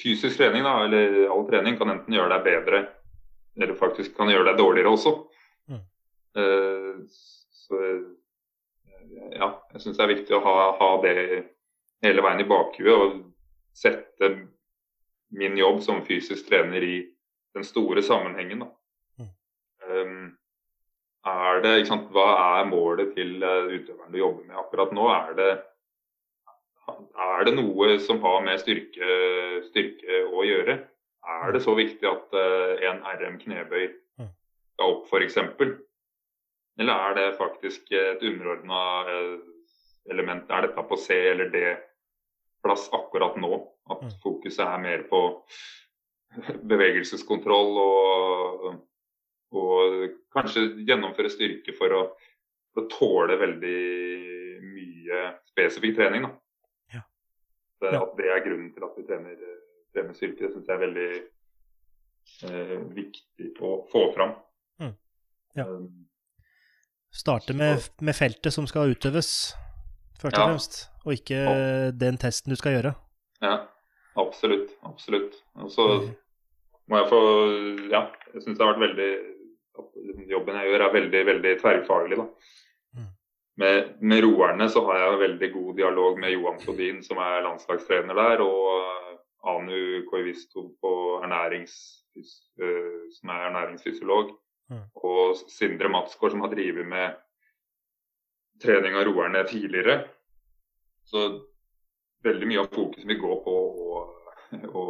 [0.02, 2.80] Fysisk trening, da, eller all trening, kan enten gjøre deg bedre,
[3.56, 5.12] eller faktisk kan gjøre deg dårligere også.
[5.70, 5.78] Mm.
[6.36, 7.80] Uh, så
[9.32, 11.14] ja, jeg syns det er viktig å ha, ha det
[12.04, 12.92] hele veien i bakhuet.
[12.92, 13.22] og
[13.72, 14.28] sette
[15.32, 16.96] min jobb som fysisk trener i
[17.54, 18.66] den store sammenhengen.
[18.66, 18.72] Mm.
[21.28, 22.26] Er det, sant, hva
[22.58, 25.04] er målet til uh, utøveren du jobber med akkurat nå?
[25.14, 25.50] Er det,
[27.28, 29.12] er det noe som har med styrke,
[29.68, 30.80] styrke, å gjøre?
[31.42, 34.28] Er det så viktig at uh, en RM knebøy Mm.
[34.74, 35.38] skal opp, f.eks.?
[36.82, 39.38] Eller er det faktisk et underordna uh,
[40.10, 40.50] element?
[40.50, 41.62] Er dette på C eller D?
[42.62, 43.56] plass akkurat nå.
[43.90, 44.10] At Mm.
[44.22, 45.20] fokuset er mer på
[46.70, 48.66] bevegelseskontroll og,
[49.52, 52.02] og kanskje gjennomføre styrke for å,
[52.72, 53.78] for å tåle veldig
[54.64, 56.24] mye spesifikk trening.
[56.94, 57.02] Ja.
[57.82, 59.36] Det, At det er grunnen til at vi trener,
[59.92, 61.10] trener styrke, det syns jeg er veldig
[62.48, 64.34] eh, viktig å få fram.
[64.80, 64.94] Mm.
[65.58, 65.66] Ja.
[65.68, 65.90] Um,
[67.12, 69.52] Starte med, med feltet som skal utøves,
[70.22, 70.46] først og Ja.
[70.48, 71.42] fremst, og ikke
[72.00, 72.94] den testen du skal gjøre.
[73.44, 73.66] Ja,
[74.16, 74.70] absolutt.
[74.88, 75.34] Absolutt.
[75.60, 76.14] Og så Mm.
[76.88, 77.20] må jeg få
[77.92, 78.00] Ja,
[78.32, 79.10] jeg syns det har vært veldig
[79.78, 82.18] at liksom Jobben jeg gjør, er veldig, veldig tverrfaglig.
[82.20, 82.26] da.
[82.98, 83.08] Mm.
[83.62, 88.18] Med, med roerne så har jeg veldig god dialog med Johan Flodin, som er landslagstrener
[88.18, 90.68] der, og Anu Koivisto
[91.22, 91.74] ernærings,
[92.60, 94.38] øh, som er ernæringsfysiolog.
[94.70, 94.84] Mm.
[94.94, 97.16] Og Sindre Matsgaard, som har drevet med
[98.62, 100.04] trening av roerne tidligere.
[101.04, 101.24] Så
[102.24, 104.02] veldig mye av fokuset vil gå på å,
[104.78, 104.84] å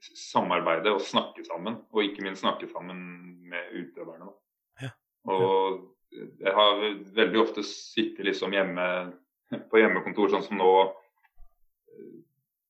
[0.00, 1.80] samarbeide og snakke sammen.
[1.92, 3.00] Og ikke minst snakke sammen
[3.48, 4.32] med utøverne.
[4.82, 4.92] Ja.
[5.30, 5.84] Og
[6.14, 6.84] jeg har
[7.16, 8.86] veldig ofte sittet liksom hjemme
[9.70, 10.72] på hjemmekontor, sånn som nå.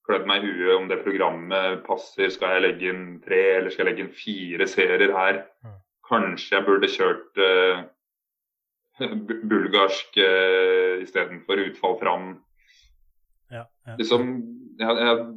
[0.08, 2.30] Klødd meg i huet om det programmet passer.
[2.32, 5.42] Skal jeg legge inn tre, eller skal jeg legge inn fire serier her?
[5.66, 5.78] Mm.
[6.08, 7.82] Kanskje jeg burde kjørt uh,
[9.50, 12.30] bulgarsk uh, istedenfor utfall fram.
[13.52, 13.98] Ja, ja.
[14.00, 14.32] Liksom,
[14.80, 15.28] jeg, jeg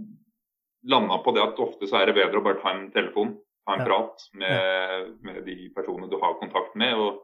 [0.83, 3.35] landa på det at ofte så er det bedre å bare ta en telefon,
[3.67, 3.85] ta en Ja.
[3.85, 7.21] prat med, med de personene du har kontakt med, og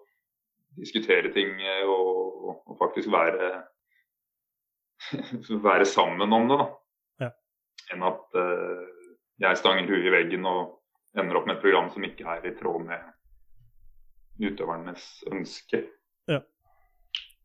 [0.78, 3.64] diskutere ting eh, og, og faktisk være
[5.70, 6.68] være sammen om det, da.
[7.26, 7.32] Ja.
[7.94, 8.86] Enn at uh,
[9.42, 10.78] jeg stanger huet i veggen og
[11.18, 13.14] ender opp med et program som ikke er i tråd med
[14.42, 15.84] utøvernes ønske.
[16.30, 16.42] Ja.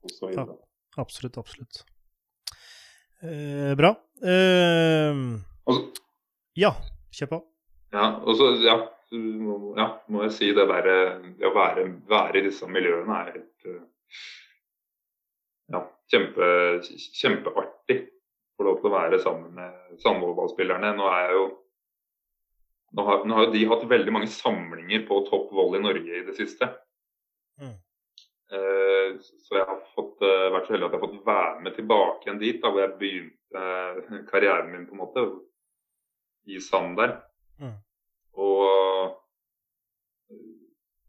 [0.02, 0.58] Videre.
[1.00, 1.84] Absolutt, absolutt.
[3.22, 3.94] Eh, bra.
[4.24, 5.20] Eh,
[5.66, 6.02] Og så-
[6.56, 6.72] ja,
[7.14, 7.40] kjør på.
[7.92, 8.76] Ja, og så ja,
[9.76, 10.86] ja, må jeg si det der
[11.38, 13.82] Det å være, være i disse miljøene er et eh,
[15.72, 16.80] ja, kjempe,
[17.20, 18.08] kjempeartig.
[18.56, 20.96] Få lov til å være sammen med samvolleyballspillerne.
[20.96, 21.44] Nå er jeg jo
[22.92, 26.24] nå har, nå har de hatt veldig mange samlinger på topp vold i Norge i
[26.26, 26.68] det siste.
[27.60, 27.76] Mm.
[28.52, 31.76] Eh, så jeg har fått, eh, vært så heldig at jeg har fått være med
[31.78, 35.24] tilbake igjen dit, da, hvor jeg begynte eh, karrieren min, på en måte.
[36.44, 37.16] I sand der.
[37.62, 37.76] Mm.
[38.42, 38.62] Og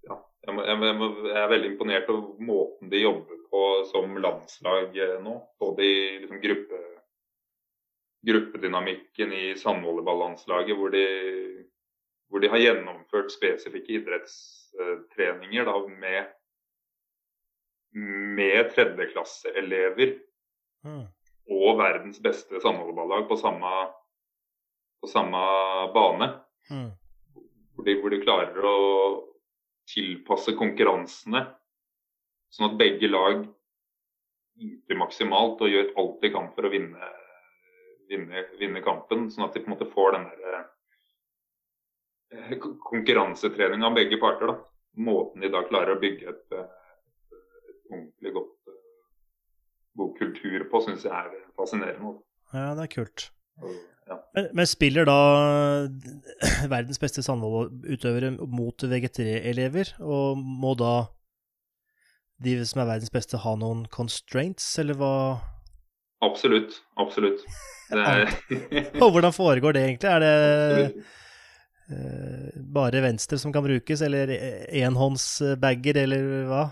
[0.03, 4.17] ja, jeg, må, jeg, må, jeg, er veldig imponert over måten de jobber på som
[4.21, 5.37] landslag eh, nå.
[5.61, 6.81] Både i liksom, gruppe,
[8.29, 11.07] gruppedynamikken i sandvolleyballandslaget, hvor de,
[12.29, 16.29] hvor de har gjennomført spesifikke idrettstreninger da, med,
[18.37, 20.19] med tredjeklasseelever
[20.83, 21.05] Mm.
[21.47, 23.69] og verdens beste sandvolleyballag på samme,
[25.03, 25.39] på samme
[25.95, 26.29] bane.
[26.71, 26.89] Mm.
[27.75, 28.77] Hvor de, hvor de klarer å
[29.91, 31.41] tilpasse konkurransene
[32.53, 33.41] sånn at begge lag
[34.63, 37.09] yter maksimalt og gjør alt de kan for å vinne,
[38.11, 39.25] vinne, vinne kampen.
[39.33, 40.59] Sånn at de på en måte får den der
[42.37, 42.75] eh, k-
[43.89, 44.53] av begge parter.
[44.53, 44.57] da.
[45.03, 46.69] Måten de da klarer å bygge et, eh,
[47.33, 48.79] et ordentlig godt eh,
[49.99, 52.19] god kultur på, syns jeg er fascinerende.
[52.53, 53.31] Ja, det er kult.
[53.61, 54.17] Ja.
[54.35, 55.17] Men, men spiller da
[56.73, 60.93] verdens beste sandvolleutøvere mot VG3-elever, og må da
[62.43, 65.15] de som er verdens beste, ha noen constraints, eller hva
[66.23, 66.77] Absolutt.
[66.99, 67.41] Absolutt.
[67.91, 68.29] Er,
[69.03, 70.07] Og hvordan foregår det egentlig?
[70.07, 71.03] Er det
[71.91, 74.31] eh, bare venstre som kan brukes, eller
[74.71, 76.63] enhåndsbager, eller hva?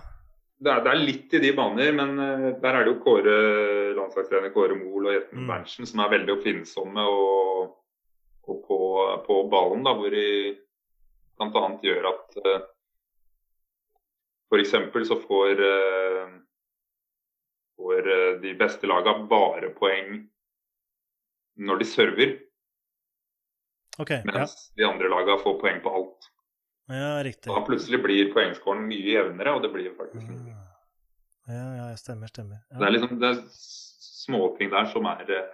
[0.61, 3.37] Det er, det er litt i de baner, men eh, der er det jo Kåre,
[3.97, 5.47] landslagstrener Kåre Mohl og Jetten Mm.
[5.49, 7.71] Berntsen som er veldig oppfinnsomme og,
[8.45, 8.77] og på,
[9.25, 10.27] på ballen, da, hvor de
[11.41, 11.63] bl.a.
[11.81, 12.59] gjør at uh,
[14.51, 15.07] F.eks.
[15.07, 16.31] så får, eh,
[17.79, 20.27] får eh, de beste laga bare poeng
[21.55, 22.37] når de server,
[23.99, 26.29] Ok, ja, mens de andre laga får poeng på alt.
[26.97, 27.49] Ja riktig.
[27.51, 30.57] Da plutselig blir poengskåren mye jevnere, og det blir faktisk mye Ja,
[31.51, 32.61] Ja, ja, stemmer, stemmer.
[32.69, 35.47] Det er liksom det er småting der som er, eh,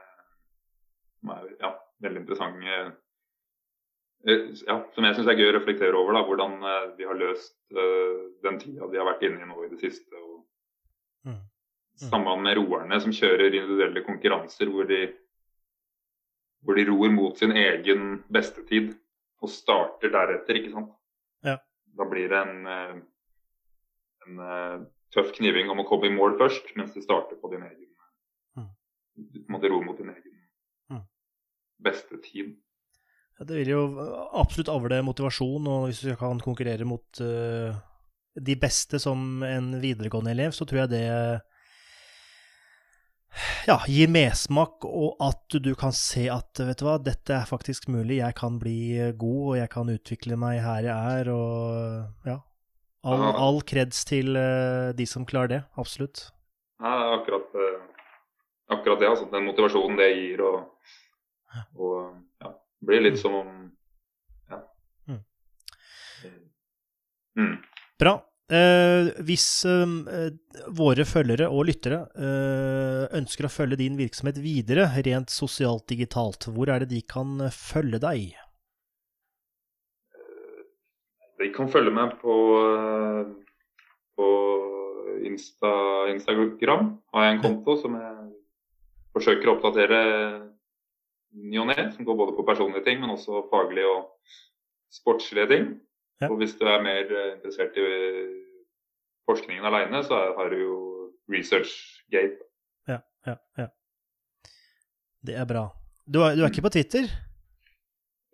[1.22, 1.72] som er ja,
[2.04, 2.80] veldig interessante.
[4.28, 6.14] eh, Ja, som jeg syns er gøy å reflektere over.
[6.14, 9.64] da, Hvordan eh, de har løst uh, den tida de har vært inne i nå
[9.66, 10.12] i det siste.
[10.16, 10.44] og
[11.28, 11.42] Mm.
[11.98, 15.14] Sammen med roerne som kjører individuelle konkurranser hvor de,
[16.64, 18.94] hvor de ror mot sin egen bestetid
[19.42, 20.94] og starter deretter, ikke sant.
[21.46, 21.58] Ja.
[21.98, 22.96] Da blir det en, eh,
[24.28, 27.66] en eh, tøff kniving om å komme i mål først, mens du starter på din
[27.68, 27.86] egen
[28.58, 28.70] Mm.
[29.34, 30.34] Du på en måte ror mot din egen
[30.90, 31.04] Mm.
[31.84, 32.56] beste tid.
[33.38, 33.82] Ja, det vil jo
[34.34, 37.76] absolutt avle motivasjon, og hvis du kan konkurrere mot uh,
[38.34, 41.42] de beste som en videregående elev, så tror jeg det
[43.70, 47.90] ja, gir mersmak, og at du kan se at vet du hva, dette er faktisk
[47.94, 48.78] mulig, jeg kan bli
[49.14, 52.40] god, og jeg kan utvikle meg her jeg er, og ja.
[53.08, 56.26] All, all kreds til eh, de som klarer det, absolutt.
[56.84, 57.86] Nei, det er akkurat, eh,
[58.76, 59.10] akkurat det.
[59.10, 60.44] altså Den motivasjonen det gir.
[60.44, 60.90] Og,
[61.78, 61.94] og
[62.44, 63.54] ja, det blir litt som om
[64.52, 64.60] ja.
[65.08, 65.22] Mm.
[67.40, 67.56] Mm.
[68.02, 68.18] Bra.
[68.48, 70.30] Eh, hvis eh,
[70.72, 76.72] våre følgere og lyttere eh, ønsker å følge din virksomhet videre, rent sosialt digitalt, hvor
[76.72, 78.38] er det de kan eh, følge deg?
[81.38, 83.34] De kan følge meg på, eh,
[84.16, 84.30] på
[85.28, 85.74] Insta,
[86.14, 86.94] Instagram.
[87.12, 88.30] Har jeg en konto som jeg
[89.18, 90.00] forsøker å oppdatere
[91.36, 91.90] ny og ne.
[91.98, 94.38] Som går både på personlige ting, men også faglige og
[94.94, 95.68] sportslige ting.
[96.22, 96.30] Ja.
[96.30, 97.88] Og hvis du er mer eh, interessert i
[99.30, 100.78] forskningen aleine, så har du jo
[101.30, 102.40] ResearchGate.
[102.88, 102.98] Ja,
[103.28, 103.68] ja, ja.
[105.28, 105.68] Det er bra.
[106.14, 107.10] Du er, du er ikke på Twitter?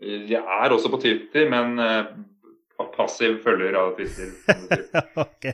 [0.04, 2.06] Jeg er også på Twitter, men eh,
[2.98, 4.32] passiv følger av Twitter.
[5.16, 5.54] okay.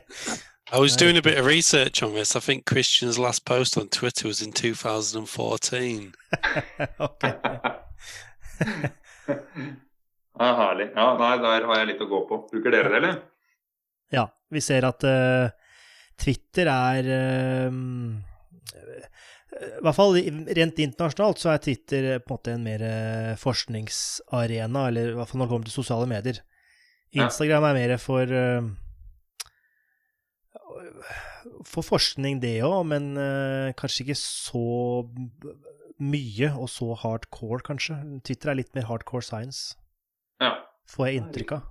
[0.72, 2.36] I was doing a bit of research on this.
[2.36, 6.14] I think Christian's last post on Twitter was in 2014.
[7.00, 7.24] ok.
[10.38, 10.90] ja, herlig.
[10.94, 12.40] Ja, nei, der har jeg litt å gå på.
[12.52, 13.20] Bruker dere det, eller?
[14.14, 15.50] Ja, vi ser at uh,
[16.20, 17.70] Twitter er uh,
[19.60, 20.18] I hvert fall
[20.58, 22.84] rent internasjonalt så er Twitter eh, på en måte en mer
[23.40, 26.40] forskningsarena, eller i hvert fall når det kommer til sosiale medier.
[27.10, 28.36] Instagram er mer for
[31.66, 33.12] For forskning, det òg, men
[33.76, 34.64] kanskje ikke så
[36.00, 37.98] mye og så hardcore, kanskje.
[38.24, 39.76] Twitter er litt mer hardcore science,
[40.40, 40.54] Ja.
[40.90, 41.62] får jeg inntrykk av.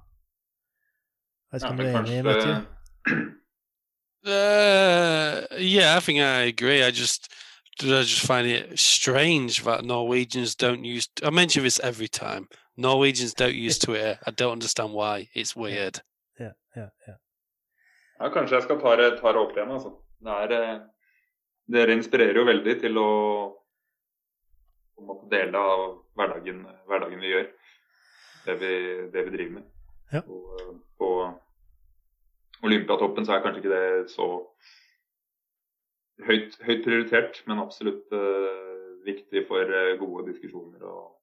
[1.51, 3.35] Jeg vet ikke om du er enig, kanskje Matthew?
[4.25, 6.83] Uh, yeah, I think I agree.
[6.83, 7.31] I just,
[7.81, 11.09] I just find it strange that Norwegians don't use.
[11.23, 12.47] I mention this every time.
[12.77, 14.19] Norwegians don't use Twitter.
[14.25, 15.29] I don't understand why.
[15.33, 16.01] It's weird.
[16.39, 17.13] Ja, ja, ja.
[18.19, 19.93] Ja, kanskje jeg skal ta det, ta det opp igjen, altså.
[20.19, 20.79] Det er, eh,
[21.71, 23.09] dere inspirerer jo veldig til å
[24.99, 25.83] på en måte dele av
[26.19, 27.45] hverdagen, hverdagen vi gjør.
[28.49, 28.73] Det vi,
[29.13, 29.65] det vi driver med.
[30.13, 30.21] Ja.
[30.25, 31.09] Og, eh, på
[32.65, 34.25] Olympiatoppen så er kanskje ikke det så
[36.25, 41.15] høyt, høyt prioritert, men absolutt uh, viktig for uh, gode diskusjoner og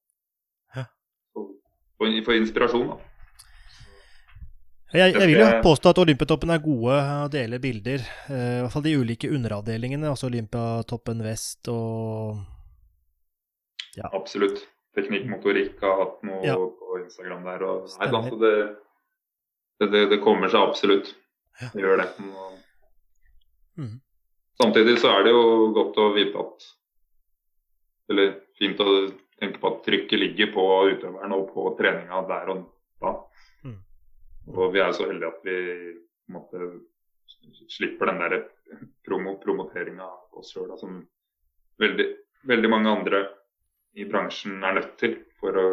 [0.75, 0.87] Ja.
[1.35, 1.51] og
[1.99, 2.87] for, for inspirasjon.
[2.87, 2.97] Da.
[4.95, 8.01] Jeg, jeg vil jo påstå at Olympiatoppen er gode å dele bilder.
[8.31, 12.39] I hvert fall de ulike underavdelingene, altså Olympiatoppen vest og
[14.13, 14.63] Absolutt.
[14.97, 16.55] Teknikkmotorikk har hatt noe Ja.
[16.57, 17.63] på Instagram der.
[17.67, 18.53] Og, nei, altså det,
[19.85, 21.13] det, det, kommer seg absolutt.
[21.61, 21.69] Ja.
[21.73, 22.09] Det gjør det.
[23.77, 24.01] Mhm.
[24.57, 26.65] Samtidig så er det jo godt å vite at
[28.09, 32.61] Eller fint å tenke på at trykket ligger på utøveren og på treninga der og
[33.03, 33.11] da.
[33.67, 33.81] Mm.
[34.55, 35.57] Og vi er så heldige at vi
[35.91, 36.69] på en måte
[37.67, 38.45] slipper den der
[39.05, 41.01] promo, promoteringa av oss sjøl som
[41.83, 42.07] veldig,
[42.47, 43.21] veldig mange andre
[43.97, 45.67] i bransjen er nødt til for å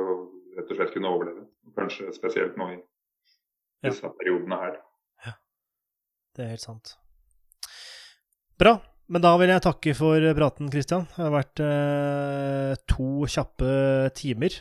[0.57, 1.45] rett og slett kunne overleve.
[1.77, 3.91] Kanskje spesielt nå i Ja.
[3.91, 4.81] disse periodene her.
[6.35, 6.97] Det er helt sant.
[8.59, 8.81] Bra.
[9.07, 11.05] Men da vil jeg takke for praten, Kristian.
[11.13, 14.57] Det har vært eh, to kjappe timer.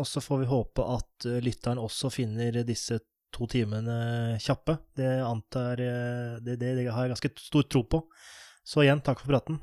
[0.00, 2.98] Og så får vi håpe at eh, lytteren også finner disse
[3.32, 4.78] to timene kjappe.
[4.96, 8.00] Det antar eh, det, det, det har jeg ganske stor tro på.
[8.64, 9.60] Så igjen, takk for praten.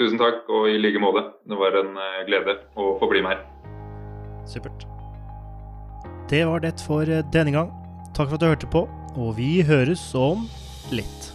[0.00, 1.26] Tusen takk, og i like måte.
[1.44, 3.42] Det var en eh, glede å få bli med her.
[4.48, 4.86] Supert.
[6.30, 7.74] Det var det for denne gang.
[8.16, 8.86] Takk for at du hørte på,
[9.20, 10.46] og vi høres om
[10.94, 11.28] litt.